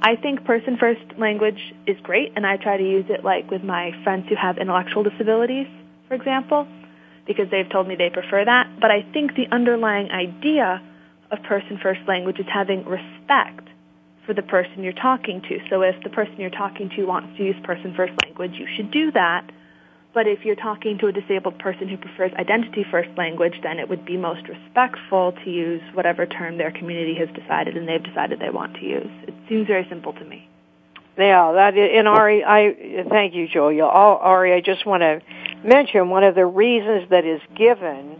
[0.01, 3.63] I think person first language is great, and I try to use it like with
[3.63, 5.67] my friends who have intellectual disabilities,
[6.07, 6.67] for example
[7.25, 8.79] because they've told me they prefer that.
[8.79, 10.81] But I think the underlying idea
[11.31, 13.67] of person first language is having respect
[14.25, 15.59] for the person you're talking to.
[15.69, 18.91] So if the person you're talking to wants to use person first language, you should
[18.91, 19.49] do that.
[20.15, 23.89] But if you're talking to a disabled person who prefers identity first language, then it
[23.89, 28.39] would be most respectful to use whatever term their community has decided and they've decided
[28.39, 29.11] they want to use.
[29.27, 30.47] It seems very simple to me.
[31.17, 33.83] Yeah, that and Ari, I thank you, Julia.
[33.83, 35.21] Ari, I just want to
[35.65, 38.17] mention one of the reasons that is given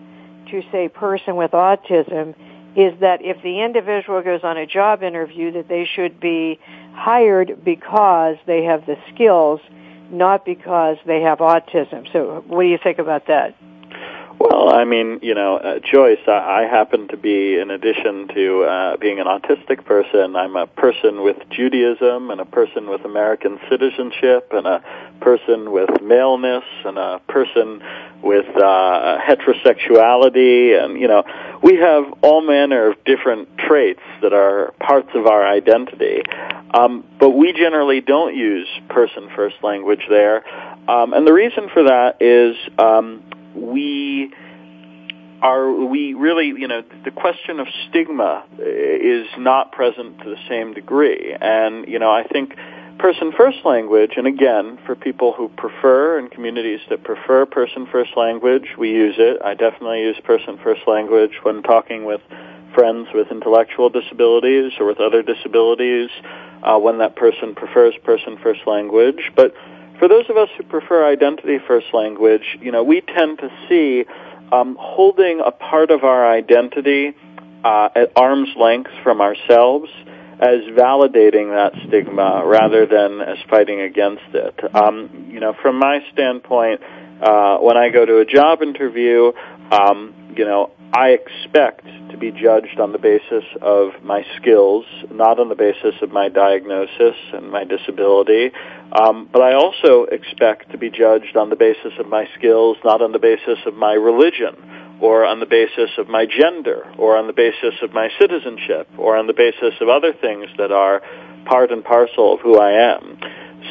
[0.51, 2.36] to say person with autism
[2.75, 6.60] is that if the individual goes on a job interview that they should be
[6.93, 9.62] hired because they have the skills,
[10.12, 12.12] not because they have autism.
[12.12, 13.56] So what do you think about that?
[14.38, 18.63] Well, I mean, you know, uh, Joyce, I, I happen to be, in addition to
[18.63, 23.60] uh, being an autistic person, I'm a person with Judaism and a person with American
[23.69, 24.84] citizenship and a
[25.21, 27.82] person with maleness and a person
[28.21, 30.84] with uh, heterosexuality.
[30.84, 31.24] And, you know,
[31.63, 36.21] we have all manner of different traits that are parts of our identity.
[36.74, 40.43] Um, but we generally don't use person first language there.
[40.89, 43.24] Um, and the reason for that is um,
[43.56, 44.32] we
[45.41, 50.74] are we really you know the question of stigma is not present to the same
[50.74, 51.36] degree.
[51.39, 52.56] And you know i think
[52.98, 58.15] person first language and again for people who prefer and communities that prefer person first
[58.15, 59.41] language we use it.
[59.44, 62.22] I definitely use person first language when talking with
[62.74, 66.10] friends with intellectual disabilities or with other disabilities
[66.63, 69.32] uh, when that person prefers person first language.
[69.36, 69.54] But
[69.99, 74.05] for those of us who prefer identity first language, you know, we tend to see
[74.51, 77.15] um, holding a part of our identity
[77.63, 79.89] uh, at arm's length from ourselves
[80.39, 84.76] as validating that stigma rather than as fighting against it.
[84.76, 86.82] Um, you know, from my standpoint,
[87.22, 89.32] uh, when I go to a job interview,
[89.72, 91.86] um, you know, I expect
[92.16, 96.30] to be judged on the basis of my skills, not on the basis of my
[96.30, 98.51] diagnosis and my disability.
[98.97, 103.01] Um, but I also expect to be judged on the basis of my skills, not
[103.01, 104.55] on the basis of my religion
[105.01, 109.18] or on the basis of my gender, or on the basis of my citizenship, or
[109.18, 111.01] on the basis of other things that are
[111.46, 113.20] part and parcel of who I am.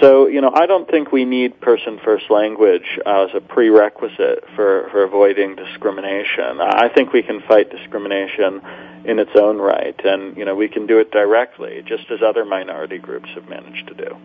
[0.00, 4.88] So, you know, I don't think we need person first language as a prerequisite for,
[4.90, 6.60] for avoiding discrimination.
[6.60, 8.60] I think we can fight discrimination
[9.04, 12.44] in its own right, and, you know, we can do it directly, just as other
[12.44, 14.16] minority groups have managed to do.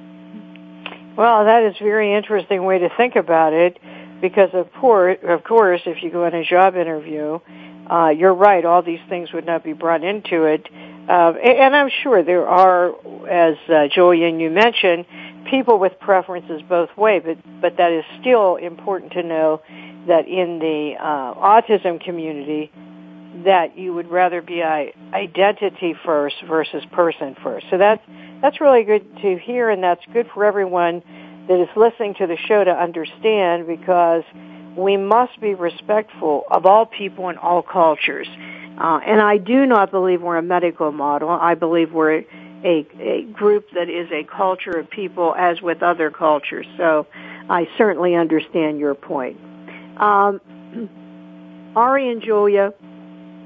[1.15, 3.77] Well, that is a very interesting way to think about it,
[4.21, 7.39] because of course, of course, if you go in a job interview,
[7.89, 10.67] uh, you're right, all these things would not be brought into it.
[11.09, 12.89] Uh, and I'm sure there are,
[13.27, 15.05] as uh, Julian, you mentioned,
[15.49, 19.61] people with preferences both way, but but that is still important to know
[20.07, 22.71] that in the uh, autism community,
[23.45, 27.65] that you would rather be identity first versus person first.
[27.71, 28.03] So that's
[28.41, 31.01] that's really good to hear, and that's good for everyone
[31.47, 34.23] that is listening to the show to understand because
[34.81, 38.27] we must be respectful of all people and all cultures.
[38.77, 41.29] Uh, and I do not believe we're a medical model.
[41.29, 42.23] I believe we're
[42.63, 46.65] a, a group that is a culture of people as with other cultures.
[46.77, 47.07] So
[47.49, 49.37] I certainly understand your point.
[49.97, 50.39] Um,
[51.75, 52.73] Ari and Julia,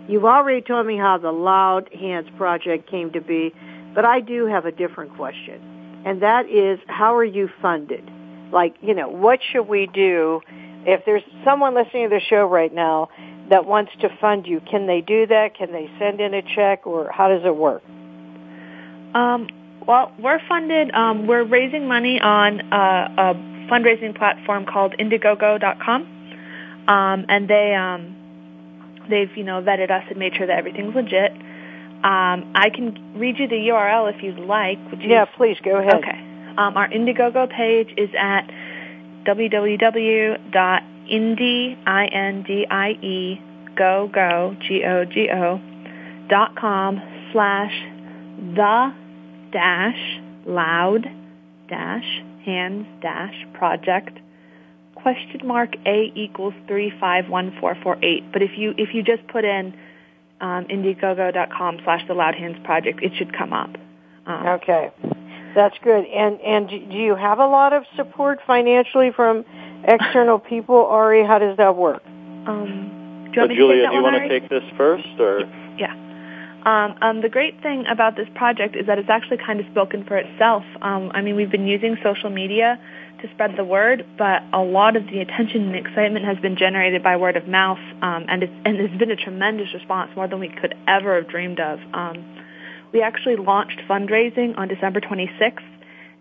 [0.07, 3.53] you've already told me how the Loud Hands Project came to be,
[3.95, 6.03] but I do have a different question.
[6.05, 8.09] And that is, how are you funded?
[8.51, 10.41] Like, you know, what should we do
[10.85, 13.09] if there's someone listening to the show right now
[13.49, 14.61] that wants to fund you?
[14.61, 15.55] Can they do that?
[15.57, 17.83] Can they send in a check or how does it work?
[19.13, 19.47] Um,
[19.87, 20.91] well, we're funded.
[20.93, 23.33] Um, we're raising money on uh, a
[23.69, 26.01] fundraising platform called Indiegogo.com,
[26.87, 28.15] um, and they um,
[29.09, 31.31] they've you know vetted us and made sure that everything's legit.
[31.31, 34.77] Um, I can read you the URL if you'd like.
[34.89, 35.09] Would you?
[35.09, 35.95] Yeah, please go ahead.
[35.95, 36.19] Okay.
[36.57, 38.49] Um, our Indiegogo page is at
[39.25, 40.47] www.indie
[46.29, 47.01] dot com
[47.31, 47.73] slash
[48.55, 48.93] the
[49.51, 51.05] dash loud
[51.69, 54.19] dash hands dash project
[54.95, 58.23] question mark a equals three five one four four eight.
[58.31, 59.73] But if you if you just put in
[60.41, 63.69] um, Indiegogo.com slash the Loud Hands Project, it should come up.
[64.25, 64.91] Um, okay,
[65.55, 66.05] that's good.
[66.05, 69.45] And and do you have a lot of support financially from
[69.83, 71.25] external people, Ari?
[71.25, 72.03] How does that work?
[72.47, 75.41] Um, do you so Julia, do you want to take this first, or
[75.77, 75.93] yeah?
[76.65, 80.05] Um, um, the great thing about this project is that it's actually kind of spoken
[80.05, 80.63] for itself.
[80.81, 82.79] Um, I mean, we've been using social media
[83.21, 87.03] to spread the word, but a lot of the attention and excitement has been generated
[87.03, 90.39] by word of mouth, um, and it's and it's been a tremendous response, more than
[90.39, 91.79] we could ever have dreamed of.
[91.93, 92.42] Um,
[92.93, 95.73] we actually launched fundraising on December 26th,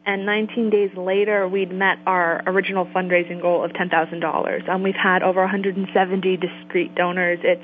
[0.04, 4.68] and 19 days later, we'd met our original fundraising goal of $10,000.
[4.68, 7.38] Um, we've had over 170 discrete donors.
[7.42, 7.62] It's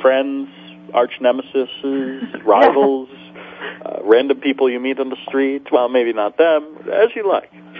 [0.01, 0.49] friends,
[0.93, 1.69] arch nemesis,
[2.45, 3.09] rivals,
[3.85, 5.71] uh, random people you meet on the street.
[5.71, 7.51] Well, maybe not them, as you like.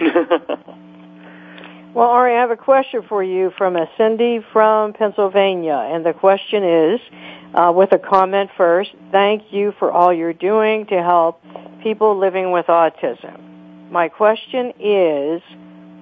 [1.94, 6.12] well, Ari, I have a question for you from a Cindy from Pennsylvania, and the
[6.12, 7.00] question is,
[7.54, 11.42] uh, with a comment first, thank you for all you're doing to help
[11.82, 13.90] people living with autism.
[13.90, 15.42] My question is,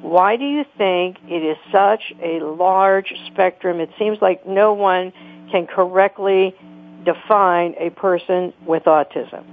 [0.00, 3.80] why do you think it is such a large spectrum?
[3.80, 5.12] It seems like no one
[5.50, 6.54] can correctly
[7.04, 9.44] define a person with autism.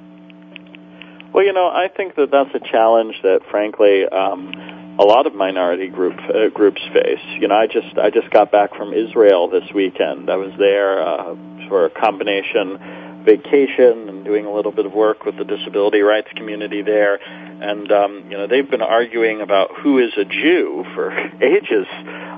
[1.33, 5.35] Well, you know, I think that that's a challenge that, frankly, um, a lot of
[5.35, 7.23] minority group uh, groups face.
[7.39, 10.29] You know, I just I just got back from Israel this weekend.
[10.29, 11.35] I was there uh,
[11.67, 12.79] for a combination
[13.23, 17.91] vacation and doing a little bit of work with the disability rights community there, and
[17.91, 21.11] um, you know they've been arguing about who is a Jew for
[21.41, 21.87] ages.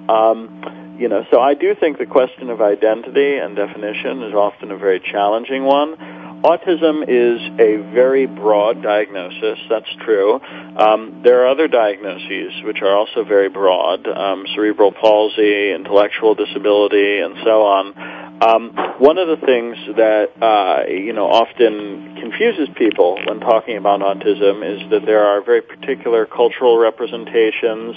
[0.10, 4.72] Um, you know, so I do think the question of identity and definition is often
[4.72, 5.96] a very challenging one.
[6.44, 9.60] Autism is a very broad diagnosis.
[9.70, 10.40] That's true.
[10.78, 17.20] Um, there are other diagnoses which are also very broad: um, cerebral palsy, intellectual disability,
[17.20, 17.86] and so on.
[18.42, 24.00] Um, one of the things that uh, you know often confuses people when talking about
[24.00, 27.96] autism is that there are very particular cultural representations.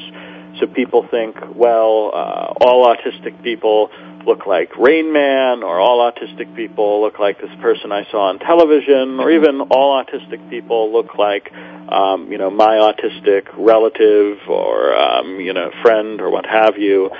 [0.58, 3.88] So people think, well, uh, all autistic people
[4.26, 8.38] look like Rain Man, or all autistic people look like this person I saw on
[8.38, 11.52] television, or even all autistic people look like,
[11.88, 17.10] um, you know, my autistic relative or um, you know friend or what have you.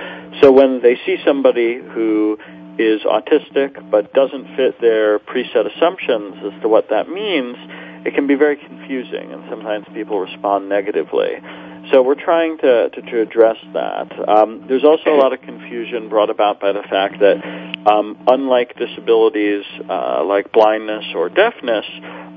[0.40, 2.38] So when they see somebody who
[2.78, 7.57] is autistic but doesn't fit their preset assumptions as to what that means,
[8.07, 11.36] it can be very confusing, and sometimes people respond negatively.
[11.91, 14.28] So we're trying to, to, to address that.
[14.28, 17.43] Um, there's also a lot of confusion brought about by the fact that,
[17.91, 21.85] um, unlike disabilities uh, like blindness or deafness,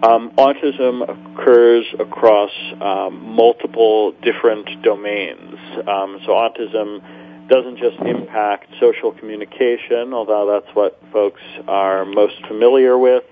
[0.03, 1.03] um, autism
[1.37, 5.55] occurs across um, multiple different domains.
[5.87, 12.97] Um, so autism doesn't just impact social communication, although that's what folks are most familiar
[12.97, 13.23] with.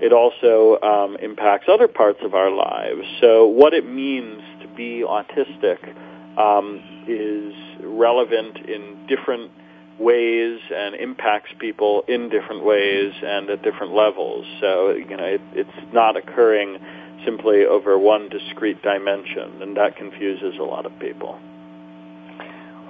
[0.00, 3.02] It also um, impacts other parts of our lives.
[3.20, 4.40] So, what it means
[4.78, 5.82] be autistic
[6.38, 7.52] um, is
[7.82, 9.50] relevant in different
[9.98, 14.46] ways and impacts people in different ways and at different levels.
[14.60, 16.78] So, you know, it, it's not occurring
[17.24, 21.40] simply over one discrete dimension, and that confuses a lot of people.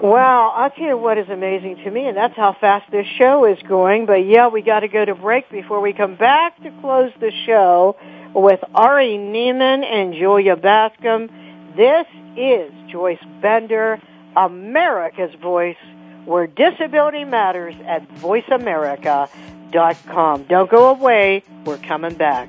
[0.02, 3.46] Well, I'll tell you what is amazing to me, and that's how fast this show
[3.46, 4.06] is going.
[4.06, 7.32] But yeah, we got to go to break before we come back to close the
[7.46, 7.96] show
[8.34, 11.28] with Ari Neiman and Julia Bascom.
[11.78, 12.06] This
[12.36, 13.98] is Joyce Bender,
[14.36, 15.76] America's Voice,
[16.24, 20.42] where disability matters at voiceamerica.com.
[20.42, 21.44] Don't go away.
[21.64, 22.48] We're coming back.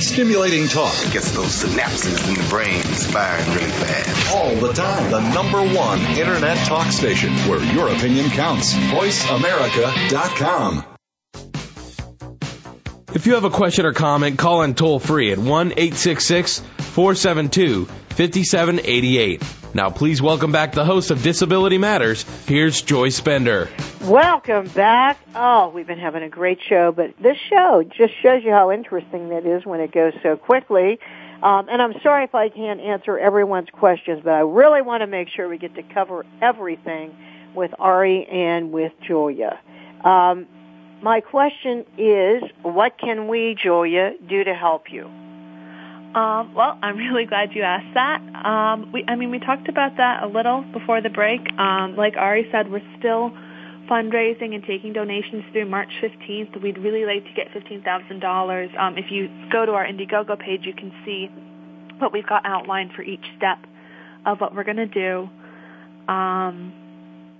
[0.00, 4.34] Stimulating talk Gets those synapses in the brain firing really fast.
[4.34, 5.10] all the time.
[5.10, 8.74] The number one internet talk station where your opinion counts.
[8.74, 10.84] VoiceAmerica.com.
[13.14, 16.62] If you have a question or comment, call in toll free at 1 866
[16.98, 19.40] 472 5788.
[19.72, 22.24] Now, please welcome back the host of Disability Matters.
[22.44, 23.68] Here's Joyce Bender.
[24.02, 25.16] Welcome back.
[25.32, 29.28] Oh, we've been having a great show, but this show just shows you how interesting
[29.28, 30.98] that is when it goes so quickly.
[31.40, 35.06] Um, and I'm sorry if I can't answer everyone's questions, but I really want to
[35.06, 37.16] make sure we get to cover everything
[37.54, 39.60] with Ari and with Julia.
[40.02, 40.48] Um,
[41.00, 45.27] my question is, what can we, Julia, do to help you?
[46.14, 48.20] Um, well, I'm really glad you asked that.
[48.44, 51.40] Um, we, I mean, we talked about that a little before the break.
[51.58, 53.32] Um, like Ari said, we're still
[53.90, 56.60] fundraising and taking donations through March 15th.
[56.62, 58.78] We'd really like to get $15,000.
[58.78, 61.28] Um, if you go to our Indiegogo page, you can see
[61.98, 63.58] what we've got outlined for each step
[64.26, 65.28] of what we're going to do.
[66.12, 66.72] Um,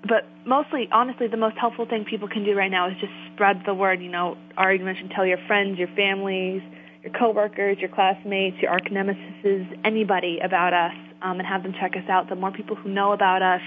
[0.07, 3.63] but mostly, honestly, the most helpful thing people can do right now is just spread
[3.67, 4.01] the word.
[4.01, 6.63] You know, Ari mentioned tell your friends, your families,
[7.09, 10.93] your coworkers, your classmates, your arch nemesis, anybody about us,
[11.23, 12.29] um, and have them check us out.
[12.29, 13.63] The more people who know about us,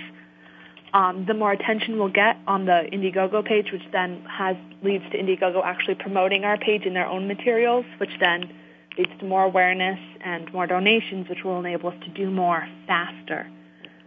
[0.93, 5.17] um, the more attention we'll get on the Indiegogo page, which then has leads to
[5.17, 8.51] Indiegogo actually promoting our page in their own materials, which then
[8.97, 13.49] leads to more awareness and more donations, which will enable us to do more faster.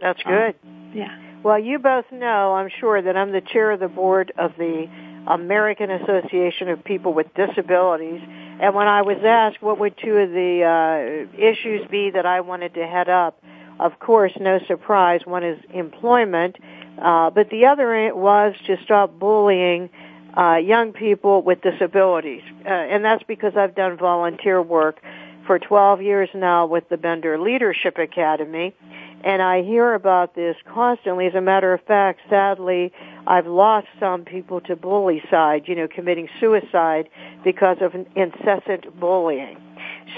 [0.00, 0.54] That's good.
[0.62, 1.18] Um, yeah.
[1.42, 4.86] Well, you both know, I'm sure, that I'm the chair of the board of the
[5.26, 8.20] American Association of People with Disabilities.
[8.60, 12.40] And when I was asked what would two of the uh, issues be that I
[12.40, 13.42] wanted to head up,
[13.80, 16.56] of course, no surprise, one is employment,
[17.02, 19.90] uh, but the other was to stop bullying
[20.36, 22.42] uh, young people with disabilities.
[22.64, 25.00] Uh, and that's because I've done volunteer work
[25.46, 28.74] for 12 years now with the Bender Leadership Academy.
[29.22, 31.26] And I hear about this constantly.
[31.26, 32.92] As a matter of fact, sadly,
[33.26, 37.08] I've lost some people to bullycide, you know, committing suicide
[37.42, 39.58] because of incessant bullying.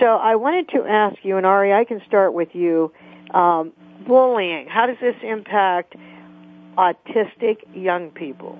[0.00, 2.92] So I wanted to ask you, and Ari, I can start with you.
[3.32, 3.72] Um,
[4.06, 5.94] bullying, how does this impact
[6.76, 8.58] autistic young people?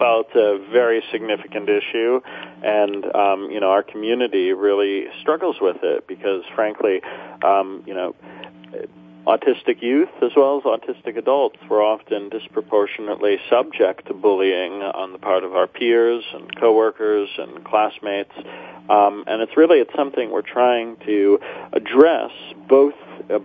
[0.00, 2.20] Well, it's a very significant issue,
[2.62, 7.00] and um, you know our community really struggles with it because, frankly,
[7.42, 8.14] um, you know,
[9.28, 15.18] autistic youth as well as autistic adults were often disproportionately subject to bullying on the
[15.18, 18.32] part of our peers and coworkers and classmates,
[18.88, 21.38] um, and it's really it's something we're trying to
[21.74, 22.30] address
[22.68, 22.94] both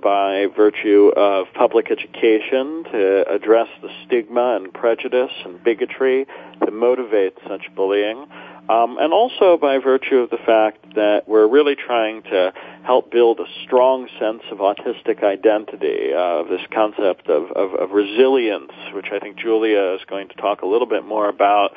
[0.01, 6.25] by virtue of public education to address the stigma and prejudice and bigotry
[6.61, 8.25] that motivate such bullying,
[8.69, 12.53] um, and also by virtue of the fact that we're really trying to
[12.83, 18.71] help build a strong sense of autistic identity, uh, this concept of, of, of, resilience,
[18.93, 21.71] which I think Julia is going to talk a little bit more about,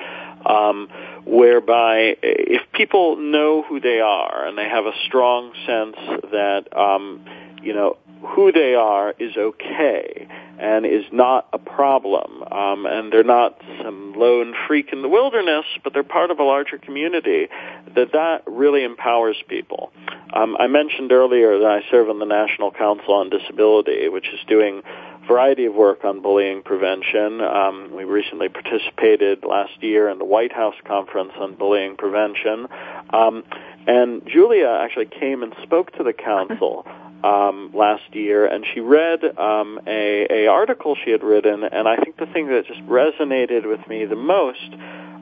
[0.49, 0.89] um,
[1.25, 5.97] whereby if people know who they are and they have a strong sense
[6.31, 7.25] that um,
[7.67, 7.97] you know,
[8.27, 10.27] who they are is okay
[10.59, 12.43] and is not a problem.
[12.51, 16.43] Um, and they're not some lone freak in the wilderness, but they're part of a
[16.43, 17.49] larger community.
[17.95, 19.93] That that really empowers people.
[20.33, 24.41] Um, I mentioned earlier that I serve on the National Council on Disability, which is
[24.49, 27.41] doing a variety of work on bullying prevention.
[27.41, 32.67] Um, we recently participated last year in the White House Conference on Bullying Prevention.
[33.11, 33.45] Um,
[33.87, 36.87] and Julia actually came and spoke to the council
[37.27, 41.97] um, last year, and she read um, a, a article she had written, and I
[41.97, 44.73] think the thing that just resonated with me the most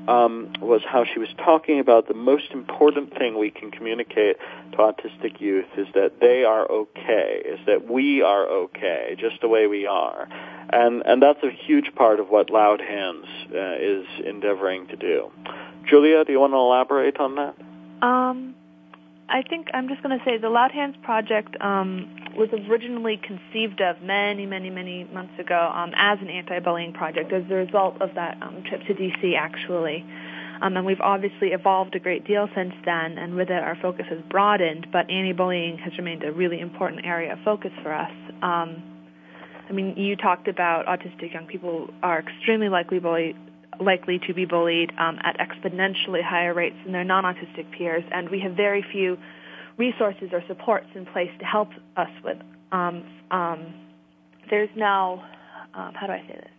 [0.07, 4.36] um, was how she was talking about the most important thing we can communicate
[4.72, 9.48] to autistic youth is that they are okay, is that we are okay, just the
[9.48, 10.28] way we are,
[10.70, 13.24] and and that's a huge part of what Loud Hands
[13.55, 15.32] uh, is endeavoring to do.
[15.88, 17.55] Julia, do you want to elaborate on that?
[18.07, 18.55] Um,
[19.29, 23.81] I think I'm just going to say the Loud Hands project um, was originally conceived
[23.81, 28.11] of many, many, many months ago um, as an anti-bullying project as a result of
[28.16, 30.05] that um, trip to DC, actually.
[30.61, 34.07] Um, and we've obviously evolved a great deal since then, and with it, our focus
[34.11, 34.89] has broadened.
[34.93, 38.12] But anti-bullying has remained a really important area of focus for us.
[38.43, 38.83] Um,
[39.68, 43.37] I mean, you talked about autistic young people are extremely likely bullied
[43.81, 48.41] likely to be bullied um, at exponentially higher rates than their non-autistic peers, and we
[48.41, 49.16] have very few
[49.77, 52.39] resources or supports in place to help us with.
[52.72, 53.75] Um, um,
[54.51, 55.25] there's now,
[55.75, 56.51] um, how do I say this?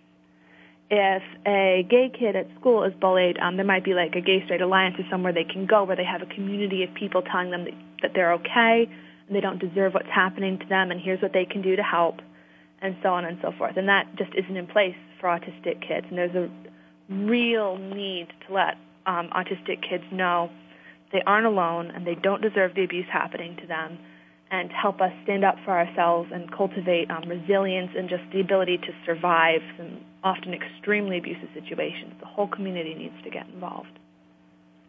[0.90, 4.44] If a gay kid at school is bullied, um, there might be like a gay
[4.46, 7.50] straight alliance or somewhere they can go where they have a community of people telling
[7.50, 8.88] them that, that they're okay
[9.28, 11.82] and they don't deserve what's happening to them, and here's what they can do to
[11.82, 12.20] help,
[12.82, 13.78] and so on and so forth.
[13.78, 16.06] And that just isn't in place for autistic kids.
[16.10, 16.50] And there's a
[17.10, 18.76] real need to let
[19.06, 20.50] um, autistic kids know
[21.12, 23.98] they aren't alone and they don't deserve the abuse happening to them
[24.52, 28.78] and help us stand up for ourselves and cultivate um, resilience and just the ability
[28.78, 32.14] to survive some often extremely abusive situations.
[32.20, 34.00] The whole community needs to get involved.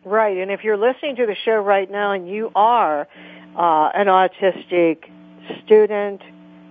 [0.05, 3.09] Right, and if you're listening to the show right now and you are
[3.57, 5.11] uh, an autistic
[5.65, 6.23] student,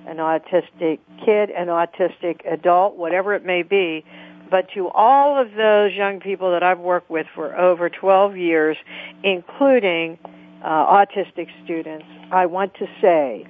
[0.08, 4.06] an autistic kid, an autistic adult, whatever it may be,
[4.50, 8.78] but to all of those young people that I've worked with for over 12 years,
[9.24, 10.18] including
[10.64, 13.46] uh, autistic students, I want to say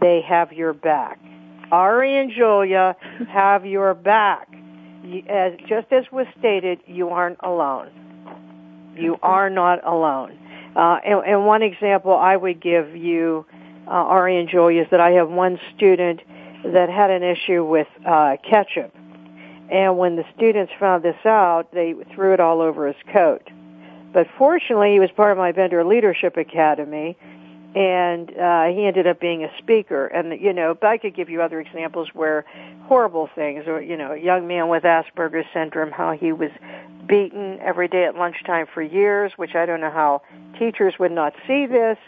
[0.00, 1.18] they have your back.
[1.70, 2.96] Ari and Julia
[3.28, 4.48] have your back.
[5.28, 7.90] As, just as was stated, you aren't alone.
[8.96, 10.38] You are not alone.
[10.74, 13.44] Uh, and, and, one example I would give you,
[13.86, 16.20] uh, Ari and Julia, is that I have one student
[16.64, 18.92] that had an issue with uh, ketchup
[19.70, 23.48] and when the students found this out, they threw it all over his coat.
[24.12, 27.16] But fortunately, he was part of my Bender Leadership Academy,
[27.74, 30.06] and uh, he ended up being a speaker.
[30.06, 32.44] And you know, I could give you other examples where
[32.84, 36.50] horrible things, or you know, a young man with Asperger's syndrome, how he was
[37.08, 40.22] beaten every day at lunchtime for years, which I don't know how
[40.58, 41.98] teachers would not see this.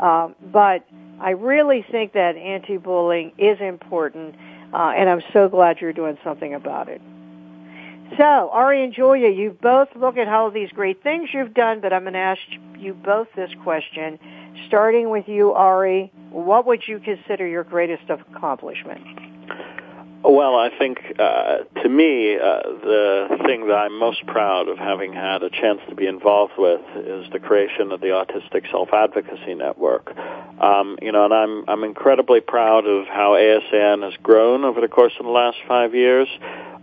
[0.00, 0.86] Um, but
[1.20, 4.34] I really think that anti-bullying is important
[4.72, 7.00] uh, and I'm so glad you're doing something about it.
[8.16, 11.92] So, Ari and Julia, you both look at all these great things you've done, but
[11.92, 12.40] I'm going to ask
[12.78, 14.18] you both this question.
[14.68, 19.02] Starting with you, Ari, what would you consider your greatest accomplishment?
[20.22, 25.12] Well, I think uh, to me, uh, the thing that I'm most proud of having
[25.12, 29.54] had a chance to be involved with is the creation of the Autistic Self Advocacy
[29.54, 30.16] Network.
[30.60, 34.88] Um, you know, and I'm I'm incredibly proud of how ASAN has grown over the
[34.88, 36.28] course of the last five years.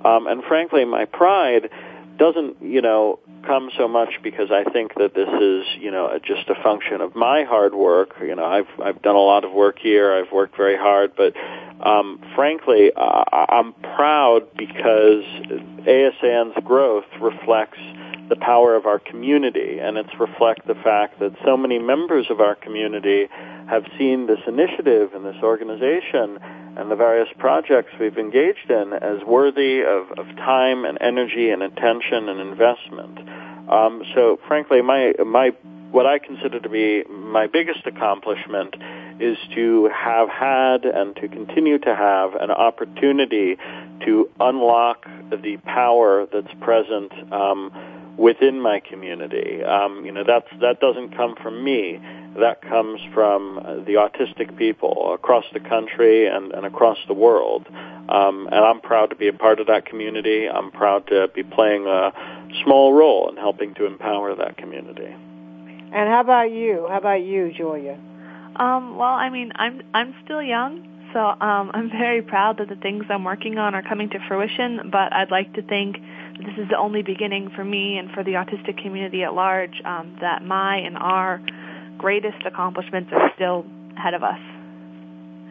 [0.05, 1.69] Um, and frankly, my pride
[2.17, 6.47] doesn't, you know, come so much because I think that this is, you know, just
[6.49, 8.15] a function of my hard work.
[8.21, 10.13] You know, I've I've done a lot of work here.
[10.13, 11.33] I've worked very hard, but
[11.85, 15.23] um, frankly, uh, I'm proud because
[15.85, 17.79] ASAN's growth reflects
[18.29, 22.39] the power of our community, and it's reflect the fact that so many members of
[22.39, 23.27] our community
[23.67, 26.39] have seen this initiative and this organization
[26.77, 31.63] and the various projects we've engaged in as worthy of, of time and energy and
[31.63, 33.19] attention and investment.
[33.69, 35.51] Um, so, frankly, my my
[35.91, 38.75] what I consider to be my biggest accomplishment
[39.19, 43.57] is to have had and to continue to have an opportunity
[44.03, 47.71] to unlock the power that's present um,
[48.17, 49.63] within my community.
[49.63, 51.99] Um, you know, that's that doesn't come from me
[52.39, 53.55] that comes from
[53.85, 57.67] the autistic people across the country and, and across the world.
[58.09, 60.49] Um, and I'm proud to be a part of that community.
[60.49, 62.11] I'm proud to be playing a
[62.63, 65.05] small role in helping to empower that community.
[65.05, 66.87] And how about you?
[66.89, 67.99] How about you, Julia?
[68.55, 72.75] Um, well, I mean, I'm I'm still young, so um, I'm very proud that the
[72.75, 74.89] things I'm working on are coming to fruition.
[74.91, 75.97] But I'd like to think
[76.39, 79.81] this is the only beginning for me and for the autistic community at large.
[79.85, 81.41] Um, that my and our
[81.97, 84.39] greatest accomplishments are still ahead of us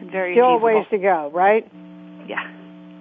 [0.01, 0.65] and very still achievable.
[0.65, 1.71] ways to go, right?
[2.27, 2.43] Yeah.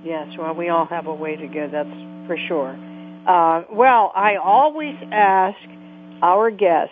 [0.05, 0.29] Yes.
[0.39, 1.69] Well, we all have a way to go.
[1.71, 2.79] That's for sure.
[3.27, 5.59] Uh, well, I always ask
[6.23, 6.91] our guest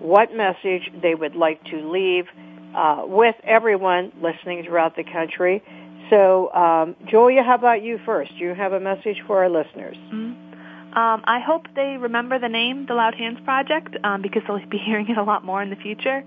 [0.00, 2.26] what message they would like to leave
[2.74, 5.62] uh, with everyone listening throughout the country.
[6.10, 8.32] So, um, Julia, how about you first?
[8.38, 9.96] Do you have a message for our listeners?
[9.96, 10.98] Mm-hmm.
[10.98, 14.78] Um, I hope they remember the name, the Loud Hands Project, um, because they'll be
[14.78, 16.24] hearing it a lot more in the future.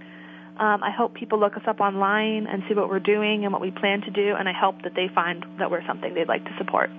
[0.59, 3.61] Um, I hope people look us up online and see what we're doing and what
[3.61, 6.43] we plan to do, and I hope that they find that we're something they'd like
[6.45, 6.89] to support.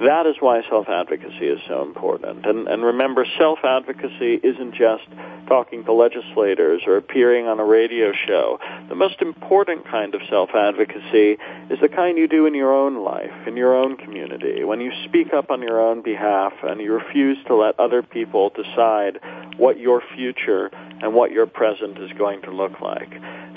[0.00, 2.46] That is why self-advocacy is so important.
[2.46, 5.04] And, and remember, self-advocacy isn't just
[5.48, 8.58] talking to legislators or appearing on a radio show.
[8.88, 11.36] The most important kind of self-advocacy
[11.68, 14.90] is the kind you do in your own life, in your own community, when you
[15.04, 19.20] speak up on your own behalf and you refuse to let other people decide
[19.58, 20.70] what your future
[21.02, 23.12] and what your present is going to look like.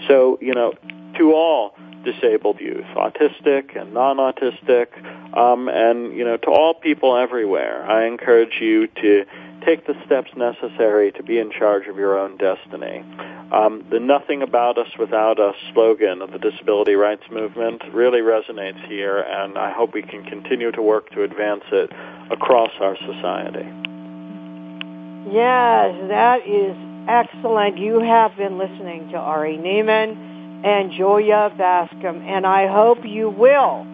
[0.08, 0.74] So, you know,
[1.18, 4.88] to all disabled youth, autistic and non-autistic,
[5.36, 9.26] um, and, you know, to all people everywhere, I encourage you to
[9.66, 13.04] take the steps necessary to be in charge of your own destiny.
[13.52, 18.86] Um, the Nothing About Us Without Us slogan of the disability rights movement really resonates
[18.88, 21.92] here, and I hope we can continue to work to advance it
[22.32, 23.68] across our society.
[25.32, 26.76] Yes, that is
[27.08, 27.78] excellent.
[27.78, 33.86] You have been listening to Ari Neiman and Julia Bascom, and I hope you will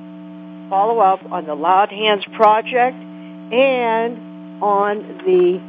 [0.69, 5.59] follow up on the Loud Hands Project and on the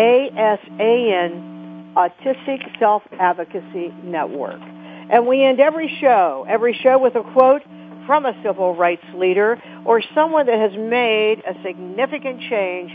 [0.00, 1.52] ASAN
[1.94, 4.60] Autistic Self Advocacy Network.
[5.10, 7.62] And we end every show, every show with a quote
[8.06, 12.90] from a civil rights leader or someone that has made a significant change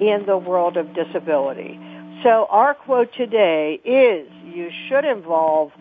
[0.00, 1.78] in the world of disability.
[2.22, 5.72] So our quote today is, you should involve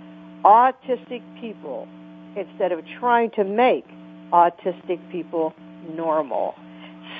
[0.43, 1.87] autistic people
[2.35, 3.85] instead of trying to make
[4.31, 5.53] autistic people
[5.95, 6.55] normal,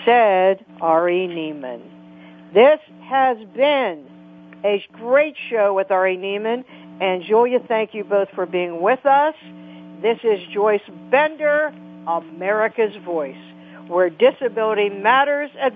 [0.05, 1.81] said Ari Neiman.
[2.51, 4.07] This has been
[4.63, 6.63] a great show with Ari Neiman,
[6.99, 9.35] and Julia, thank you both for being with us.
[10.01, 11.71] This is Joyce Bender,
[12.07, 13.35] America's Voice,
[13.87, 15.75] where disability matters at